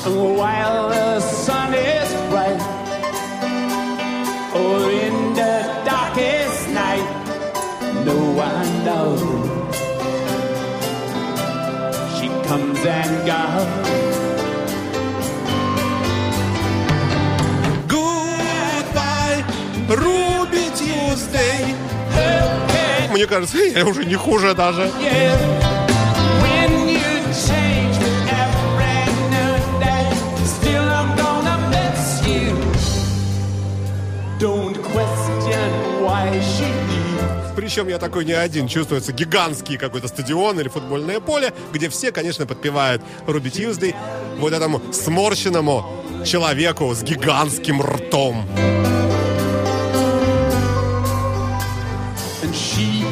And 0.06 0.38
while 0.38 0.90
the 0.90 1.20
sun 1.20 1.76
is 1.76 2.10
bright, 2.32 2.62
or 4.56 4.90
in 5.06 5.34
the 5.36 5.56
darkest 5.86 6.68
night, 6.70 7.10
no 8.04 8.18
one 8.46 8.70
knows 8.88 9.22
she 12.18 12.28
comes 12.48 12.84
and 12.86 13.28
goes. 13.28 14.13
Мне 23.14 23.28
кажется, 23.28 23.58
я 23.76 23.86
уже 23.86 24.06
не 24.06 24.16
хуже 24.16 24.56
даже. 24.56 24.92
Причем 37.56 37.88
я 37.88 38.00
такой 38.00 38.26
не 38.26 38.34
один. 38.34 38.68
Чувствуется 38.68 39.14
гигантский 39.14 39.78
какой-то 39.78 40.08
стадион 40.08 40.60
или 40.60 40.68
футбольное 40.68 41.20
поле, 41.20 41.54
где 41.72 41.90
все, 41.90 42.12
конечно, 42.12 42.48
подпевают 42.48 43.04
Руби 43.28 43.52
Тьюздей 43.52 43.96
вот 44.40 44.54
этому 44.54 44.82
сморщенному 44.92 45.86
человеку 46.26 46.94
с 46.94 47.04
гигантским 47.04 47.80
ртом. 47.82 48.46
And 52.44 52.54
she 52.54 53.03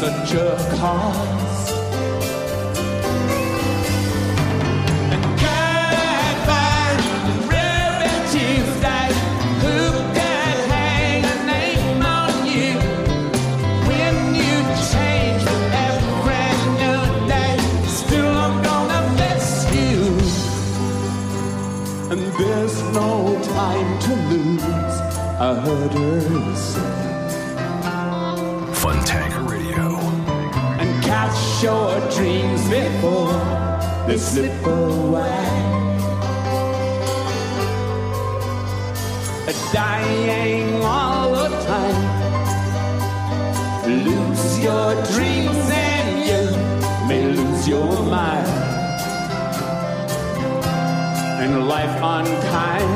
such 0.00 0.34
a 0.34 0.56
cost. 0.76 1.72
And 5.12 5.24
goodbye, 5.42 6.96
Ruby 7.50 8.12
Tuesday. 8.32 9.08
Who 9.62 9.76
hang 10.70 11.24
a 11.24 11.36
name 11.46 12.02
on 12.02 12.34
you? 12.46 12.74
When 13.88 14.16
you 14.34 14.56
change 14.92 15.42
new 16.82 17.02
day, 17.32 17.56
still 17.86 18.32
I'm 18.46 18.56
gonna 18.68 19.02
miss 19.20 19.48
you. 19.76 19.96
And 22.10 22.20
there's 22.38 22.76
no 22.92 23.10
time 23.56 23.90
to 24.04 24.12
lose. 24.30 24.96
I 25.40 25.42
heard 25.64 25.92
her 25.92 26.54
say, 26.54 26.96
catch 29.06 29.25
your 31.62 32.00
dreams 32.10 32.68
before 32.68 33.32
they 34.06 34.18
slip 34.18 34.66
away. 34.66 35.66
Dying 39.72 40.82
all 40.82 41.32
the 41.32 41.48
time. 41.66 42.02
Lose 43.84 44.58
your 44.60 44.94
dreams 45.12 45.70
and 45.70 46.08
you 46.30 47.08
may 47.08 47.22
lose 47.32 47.68
your 47.68 48.02
mind. 48.04 48.46
And 51.42 51.68
life 51.68 51.96
unkind. 52.02 52.95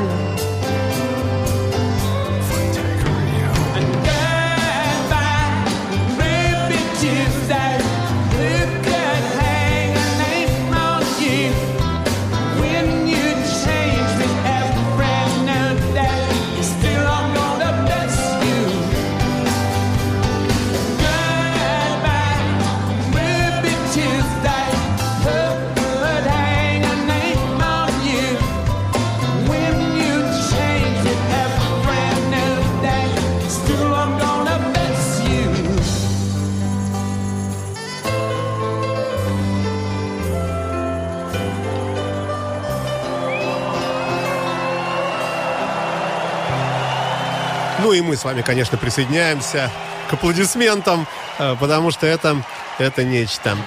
Ну 47.91 47.95
и 47.95 47.99
мы 47.99 48.15
с 48.15 48.23
вами, 48.23 48.41
конечно, 48.41 48.77
присоединяемся 48.77 49.69
к 50.09 50.13
аплодисментам, 50.13 51.05
э, 51.37 51.57
потому 51.59 51.91
что 51.91 52.07
это, 52.07 52.41
это 52.77 53.03
нечто. 53.03 53.57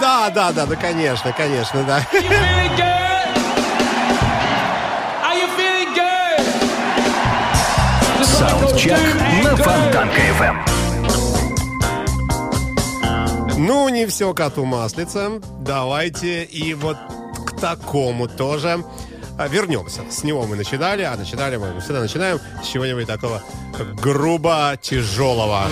Да, 0.00 0.30
да, 0.30 0.52
да, 0.52 0.64
да, 0.66 0.76
конечно, 0.76 1.32
конечно, 1.32 1.82
да. 1.82 2.06
Саундчек 8.22 8.96
на 9.42 9.56
Фонтанка 9.56 10.20
FM. 10.20 10.56
Ну, 13.58 13.88
не 13.88 14.06
все 14.06 14.32
коту 14.34 14.64
маслица. 14.64 15.40
Давайте 15.58 16.44
и 16.44 16.74
вот 16.74 16.96
к 17.44 17.60
такому 17.60 18.28
тоже 18.28 18.84
вернемся. 19.48 20.02
С 20.10 20.24
него 20.24 20.46
мы 20.46 20.56
начинали, 20.56 21.02
а 21.02 21.16
начинали 21.16 21.56
мы 21.56 21.80
всегда 21.80 22.00
начинаем 22.00 22.40
с 22.62 22.68
чего-нибудь 22.68 23.06
такого 23.06 23.42
грубо 24.00 24.78
тяжелого. 24.80 25.66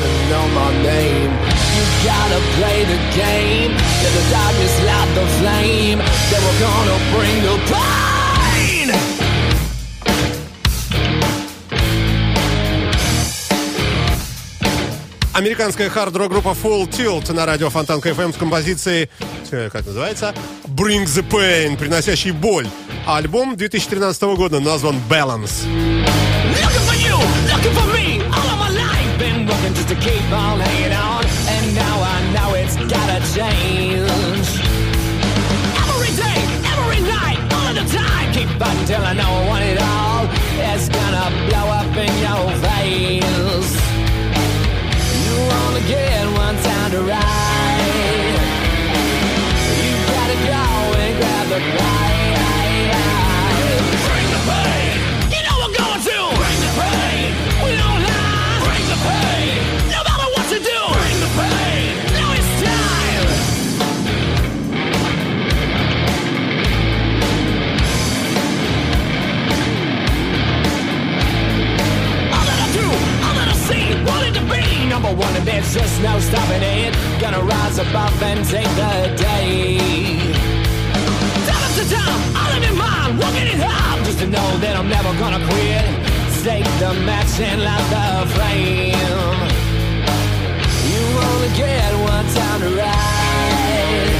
Американская 15.32 15.88
хард-рок 15.88 16.30
группа 16.30 16.48
Full 16.48 16.90
Tilt 16.90 17.32
на 17.32 17.46
радио 17.46 17.70
Фонтанка 17.70 18.10
FM 18.10 18.34
с 18.34 18.36
композицией, 18.36 19.08
э, 19.50 19.70
как 19.70 19.86
называется, 19.86 20.34
Bring 20.66 21.04
the 21.04 21.26
Pain, 21.26 21.78
приносящий 21.78 22.32
боль. 22.32 22.66
А 23.06 23.16
альбом 23.16 23.56
2013 23.56 24.36
года 24.36 24.60
назван 24.60 24.96
Balance. 25.08 25.66
Looking 25.66 26.84
for 26.88 26.96
you, 27.06 27.16
looking 27.50 27.74
for 27.78 27.86
me. 27.96 28.20
All 28.36 28.48
of 28.52 28.58
my 28.58 28.70
life 28.70 29.18
been 29.18 29.46
working 29.46 29.74
just 29.74 29.88
to 29.88 29.96
keep 29.96 30.24
on 30.32 30.60
hanging 30.60 30.92
on. 30.92 31.24
And 31.54 31.74
now 31.74 31.96
I 32.14 32.18
know 32.34 32.54
it's 32.54 32.76
gotta 32.76 33.20
change. 33.34 34.48
Every 35.82 36.12
day, 36.24 36.40
every 36.74 37.00
night, 37.16 37.38
all 37.54 37.66
of 37.70 37.74
the 37.80 37.86
time. 37.98 38.32
Keep 38.32 38.50
fighting 38.60 38.86
till 38.86 39.02
I 39.02 39.14
know 39.14 39.30
I 39.40 39.46
want 39.50 39.64
it 39.64 39.78
all. 39.80 40.22
It's 40.70 40.88
gonna 40.88 41.26
blow 41.48 41.66
up 41.80 41.96
in 42.04 42.12
your 42.26 42.44
face. 42.66 43.72
You 45.24 45.34
only 45.62 45.82
get 45.94 46.24
one 46.44 46.56
time 46.68 46.90
to 46.94 47.00
ride. 47.12 48.40
You 49.82 49.92
gotta 50.14 50.36
go 50.52 50.62
and 51.02 51.12
grab 51.18 51.46
the 51.48 51.60
prize. 51.76 51.99
Number 74.90 75.14
one 75.14 75.36
and 75.36 75.46
there's 75.46 75.72
just 75.72 76.02
no 76.02 76.18
stopping 76.18 76.62
it. 76.62 76.92
Gonna 77.20 77.40
rise 77.40 77.78
above 77.78 78.22
and 78.24 78.44
take 78.44 78.66
the 78.74 79.14
day. 79.16 79.78
Time 81.46 81.62
after 81.68 81.86
time, 81.94 82.20
live 82.50 82.64
in 82.68 82.76
mind, 82.76 83.18
working 83.22 83.46
it 83.54 83.60
hard 83.62 84.04
just 84.04 84.18
to 84.18 84.26
know 84.26 84.48
that 84.58 84.74
I'm 84.76 84.88
never 84.88 85.12
gonna 85.22 85.38
quit. 85.46 85.86
Stake 86.40 86.66
the 86.82 86.92
match 87.06 87.38
and 87.38 87.62
light 87.62 87.86
the 87.94 88.26
flame. 88.34 89.38
You 90.90 91.02
only 91.28 91.50
get 91.56 91.90
one 92.10 92.26
time 92.34 92.60
to 92.64 92.70
ride. 92.82 94.10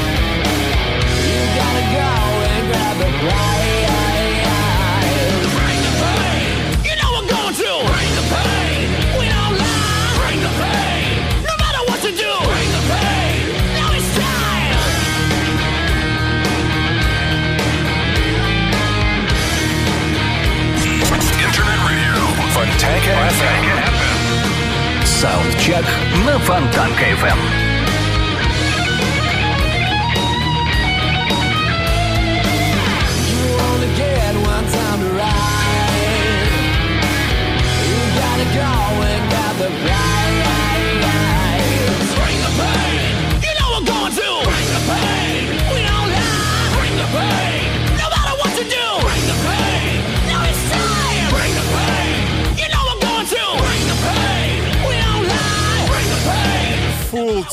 You 1.26 1.40
gotta 1.60 1.84
go 1.98 2.10
and 2.52 2.62
grab 2.70 2.96
the 3.02 3.10
prize. 3.26 3.59
FM. 23.11 25.04
Саундчек 25.04 25.84
на 26.26 26.38
Фонтанка 26.38 27.04
FM. 27.04 27.70
Go 38.52 38.62
and 38.62 39.30
grab 39.30 39.56
the 39.58 39.99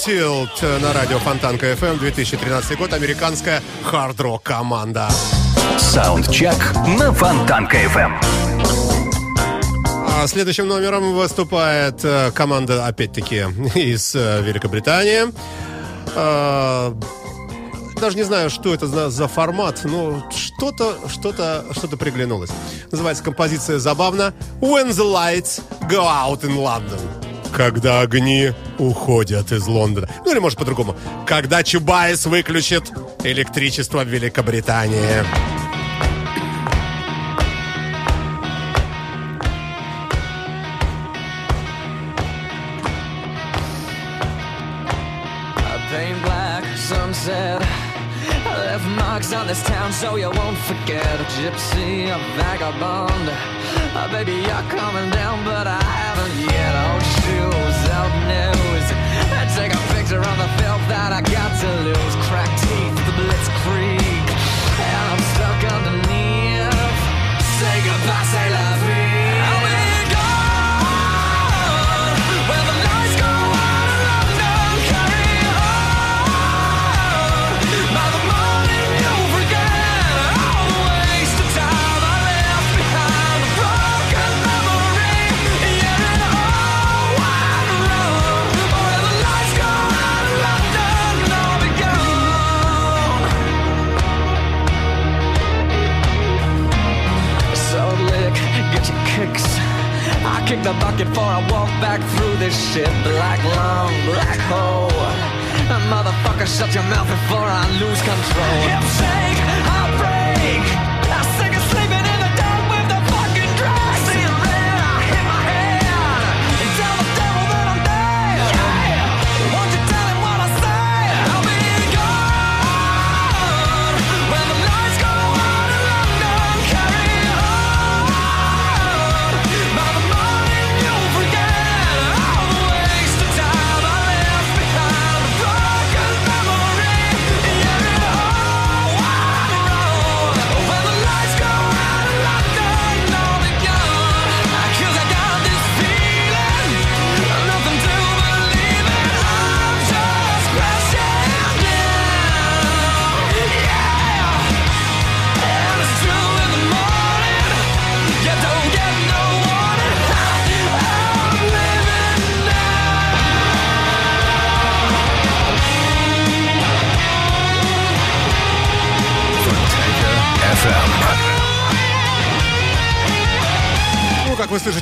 Tilt 0.07 0.61
на 0.81 0.93
радио 0.93 1.19
Фонтанка 1.19 1.73
FM 1.73 1.99
2013 1.99 2.77
год. 2.77 2.93
Американская 2.93 3.61
хард-рок 3.83 4.41
команда. 4.41 5.09
Саундчек 5.77 6.55
на 6.97 7.11
Фонтанка 7.11 7.75
FM. 7.83 8.13
А 10.09 10.25
следующим 10.27 10.69
номером 10.69 11.13
выступает 11.13 12.05
э, 12.05 12.31
команда, 12.31 12.87
опять-таки, 12.87 13.35
из 13.75 14.15
э, 14.15 14.41
Великобритании. 14.43 15.23
Э, 16.15 16.93
Даже 17.99 18.15
не 18.15 18.23
знаю, 18.23 18.49
что 18.49 18.73
это 18.73 18.87
за, 18.87 19.09
за 19.09 19.27
формат, 19.27 19.81
но 19.83 20.25
что-то, 20.31 20.95
что-то, 21.09 21.65
что-то 21.73 21.97
приглянулось. 21.97 22.51
Называется 22.91 23.25
композиция 23.25 23.77
забавно 23.77 24.33
When 24.61 24.87
the 24.87 25.03
lights 25.03 25.61
go 25.89 26.07
out 26.07 26.43
in 26.43 26.55
London. 26.55 27.26
Когда 27.53 28.01
огни 28.01 28.53
уходят 28.77 29.51
из 29.51 29.67
Лондона. 29.67 30.07
Ну 30.25 30.31
или 30.31 30.39
может 30.39 30.59
по-другому. 30.59 30.95
Когда 31.25 31.63
Чубайс 31.63 32.25
выключит 32.25 32.91
электричество 33.23 34.03
в 34.03 34.07
Великобритании. 34.07 35.23
On 49.33 49.45
this 49.45 49.61
town 49.63 49.91
so 49.91 50.15
you 50.15 50.29
won't 50.29 50.57
forget. 50.59 51.03
A 51.03 51.25
gypsy, 51.35 52.07
a 52.07 52.17
vagabond. 52.37 53.29
Uh, 53.29 54.07
baby, 54.11 54.31
you're 54.31 54.69
coming 54.69 55.09
down, 55.09 55.43
but 55.43 55.67
I 55.67 55.83
haven't 55.83 56.35
yet. 56.45 56.73
Old 56.93 57.06
shoes, 57.27 57.77
news. 58.31 58.87
I 59.35 59.43
take 59.59 59.73
a 59.75 59.83
picture 59.93 60.23
on 60.23 60.37
the 60.39 60.49
filth 60.59 60.83
that 60.87 61.11
I 61.11 61.21
got 61.21 61.51
to 61.61 61.69
lose. 61.87 62.15
Cracked 62.27 62.57
teeth, 62.63 63.16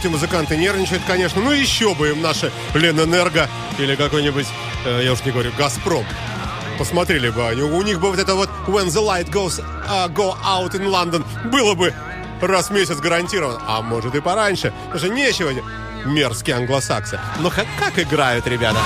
Слышите, 0.06 0.10
музыканты 0.10 0.58
нервничают, 0.58 1.02
конечно. 1.08 1.42
Ну, 1.42 1.52
еще 1.52 1.96
бы 1.96 2.10
им 2.10 2.22
наши 2.22 2.52
Ленэнерго 2.76 3.50
или 3.80 3.96
какой-нибудь, 3.96 4.46
э, 4.86 5.02
я 5.04 5.14
уж 5.14 5.26
не 5.26 5.32
говорю, 5.32 5.52
Газпром. 5.58 6.06
Посмотрели 6.78 7.30
бы 7.30 7.48
они. 7.48 7.64
У 7.64 7.82
них 7.82 8.00
бы 8.00 8.12
вот 8.12 8.20
это 8.20 8.36
вот 8.36 8.50
When 8.68 8.86
the 8.86 9.02
light 9.02 9.32
goes 9.32 9.60
uh, 9.90 10.08
go 10.14 10.36
out 10.44 10.74
in 10.76 10.86
London 10.92 11.26
было 11.50 11.74
бы 11.74 11.92
раз 12.40 12.70
в 12.70 12.74
месяц 12.74 12.98
гарантировано. 12.98 13.60
А 13.66 13.82
может 13.82 14.14
и 14.14 14.22
пораньше. 14.22 14.74
Потому 14.92 15.00
что 15.00 15.10
нечего 15.10 15.52
мерзкие 16.06 16.58
англосаксы. 16.58 17.20
Но 17.40 17.50
как, 17.50 17.66
как 17.80 17.98
играют 17.98 18.46
ребята. 18.46 18.78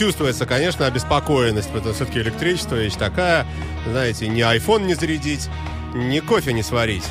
Чувствуется, 0.00 0.46
конечно, 0.46 0.86
обеспокоенность, 0.86 1.68
потому 1.68 1.94
что 1.94 2.06
все-таки 2.06 2.20
электричество 2.20 2.74
вещь 2.74 2.94
такая, 2.94 3.46
знаете, 3.86 4.28
ни 4.28 4.40
iPhone 4.40 4.86
не 4.86 4.94
зарядить, 4.94 5.50
ни 5.94 6.20
кофе 6.20 6.54
не 6.54 6.62
сварить. 6.62 7.04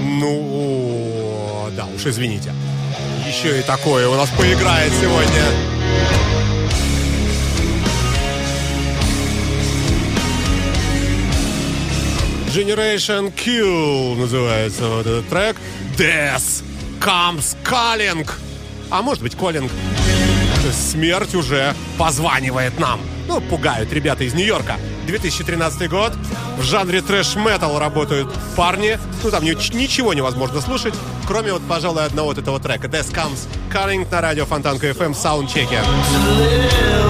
Ну, 0.00 1.68
да 1.76 1.84
уж, 1.94 2.06
извините. 2.06 2.54
Еще 3.26 3.60
и 3.60 3.62
такое 3.62 4.08
у 4.08 4.14
нас 4.14 4.30
поиграет 4.30 4.90
сегодня. 4.94 5.77
Generation 12.58 13.32
Kill 13.36 14.16
называется 14.16 14.88
вот 14.88 15.06
этот 15.06 15.28
трек. 15.28 15.56
Death 15.96 16.64
comes 16.98 17.56
calling. 17.62 18.28
А 18.90 19.00
может 19.00 19.22
быть, 19.22 19.34
calling. 19.34 19.70
Смерть 20.72 21.36
уже 21.36 21.72
позванивает 21.96 22.76
нам. 22.80 23.00
Ну, 23.28 23.40
пугают 23.40 23.92
ребята 23.92 24.24
из 24.24 24.34
Нью-Йорка. 24.34 24.74
2013 25.06 25.88
год. 25.88 26.12
В 26.58 26.62
жанре 26.64 27.00
трэш-метал 27.00 27.78
работают 27.78 28.28
парни. 28.56 28.98
Ну, 29.22 29.30
там 29.30 29.44
ни- 29.44 29.76
ничего 29.76 30.12
невозможно 30.12 30.60
слушать, 30.60 30.94
кроме 31.28 31.52
вот, 31.52 31.62
пожалуй, 31.68 32.04
одного 32.04 32.28
вот 32.30 32.38
этого 32.38 32.58
трека. 32.58 32.88
Death 32.88 33.12
Comes 33.14 33.46
Calling 33.72 34.10
на 34.10 34.20
радио 34.20 34.44
Фонтанка 34.46 34.88
FM 34.88 35.12
в 35.14 35.16
саундчеке. 35.16 35.78
The 35.78 37.07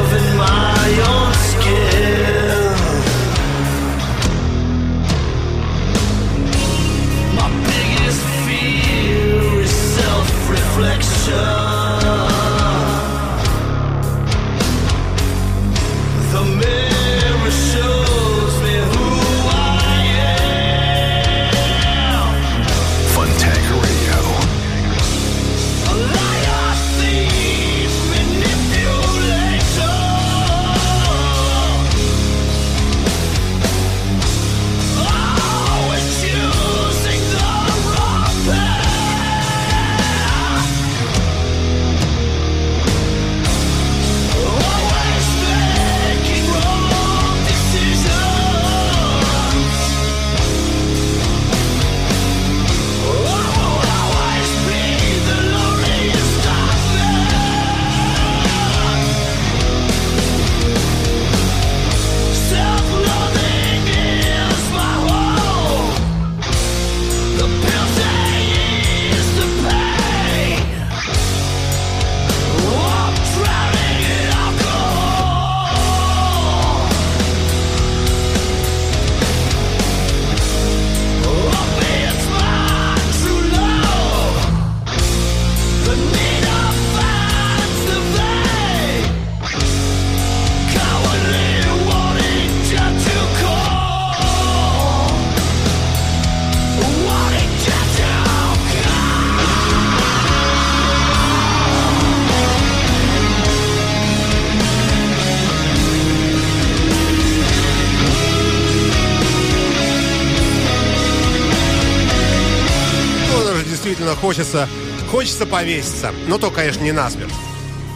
хочется, 114.29 114.69
хочется 115.11 115.47
повеситься. 115.47 116.13
Но 116.27 116.37
то, 116.37 116.51
конечно, 116.51 116.83
не 116.83 116.93
насмерть. 116.93 117.33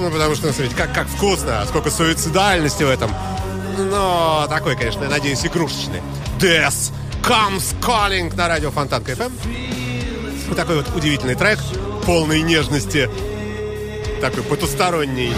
Ну, 0.01 0.11
потому 0.11 0.35
что, 0.35 0.51
смотрите, 0.51 0.75
как, 0.75 0.95
как 0.95 1.07
вкусно, 1.07 1.63
сколько 1.69 1.91
суицидальности 1.91 2.85
в 2.85 2.89
этом. 2.89 3.11
Но 3.77 4.47
такой, 4.49 4.75
конечно, 4.75 5.03
я 5.05 5.11
надеюсь, 5.11 5.45
игрушечный. 5.45 6.01
Death 6.39 6.91
Comes 7.23 7.79
Calling 7.83 8.35
на 8.35 8.49
радио 8.49 8.71
Фонтанка 8.71 9.13
FM. 9.13 9.31
Вот 10.49 10.57
такой 10.57 10.77
вот 10.77 10.87
удивительный 10.97 11.35
трек, 11.35 11.59
полный 12.07 12.41
нежности, 12.41 13.11
такой 14.23 14.43
потусторонний. 14.43 15.35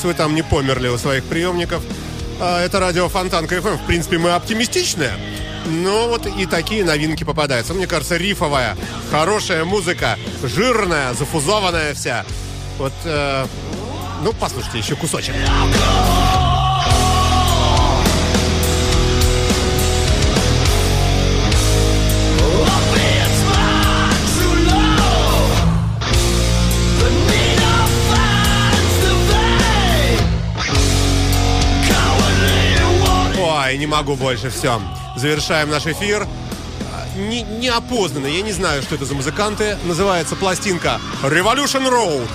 Надеюсь, 0.00 0.04
вы 0.04 0.14
там 0.14 0.34
не 0.34 0.42
померли 0.42 0.88
у 0.88 0.98
своих 0.98 1.24
приемников. 1.24 1.82
А, 2.40 2.64
Это 2.64 2.80
радио 2.80 3.08
Фонтанка 3.08 3.56
FM. 3.56 3.76
В 3.76 3.86
принципе, 3.86 4.18
мы 4.18 4.30
оптимистичные. 4.34 5.12
Но 5.66 6.08
вот 6.08 6.26
и 6.26 6.46
такие 6.46 6.84
новинки 6.84 7.24
попадаются. 7.24 7.74
Мне 7.74 7.86
кажется, 7.86 8.16
рифовая, 8.16 8.76
хорошая 9.10 9.64
музыка, 9.64 10.16
жирная, 10.42 11.12
зафузованная 11.14 11.92
вся. 11.94 12.24
Вот, 12.78 12.92
э, 13.04 13.46
ну, 14.24 14.32
послушайте 14.32 14.78
еще 14.78 14.96
кусочек. 14.96 15.34
Не 33.80 33.86
могу 33.86 34.14
больше, 34.14 34.50
все. 34.50 34.80
Завершаем 35.16 35.70
наш 35.70 35.86
эфир. 35.86 36.28
Не, 37.16 37.42
неопознанно, 37.42 38.26
я 38.26 38.42
не 38.42 38.52
знаю, 38.52 38.82
что 38.82 38.94
это 38.94 39.06
за 39.06 39.14
музыканты. 39.14 39.78
Называется 39.84 40.36
пластинка 40.36 41.00
Revolution 41.22 41.88
Road. 41.88 42.28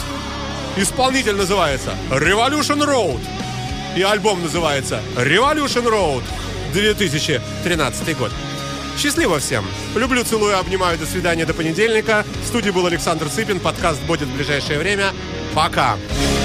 Исполнитель 0.75 1.35
называется 1.35 1.95
Revolution 2.09 2.83
Road. 2.83 3.21
И 3.95 4.01
альбом 4.01 4.41
называется 4.41 5.01
Revolution 5.15 5.85
Road 5.85 6.23
2013 6.73 8.17
год. 8.17 8.31
Счастливо 8.97 9.37
всем. 9.39 9.65
Люблю, 9.93 10.23
целую, 10.23 10.57
обнимаю. 10.57 10.97
До 10.97 11.05
свидания, 11.05 11.45
до 11.45 11.53
понедельника. 11.53 12.25
В 12.43 12.47
студии 12.47 12.71
был 12.71 12.87
Александр 12.87 13.29
Цыпин. 13.29 13.59
Подкаст 13.59 14.01
будет 14.01 14.27
в 14.27 14.35
ближайшее 14.35 14.79
время. 14.79 15.13
Пока. 15.53 15.95
listening 15.95 16.44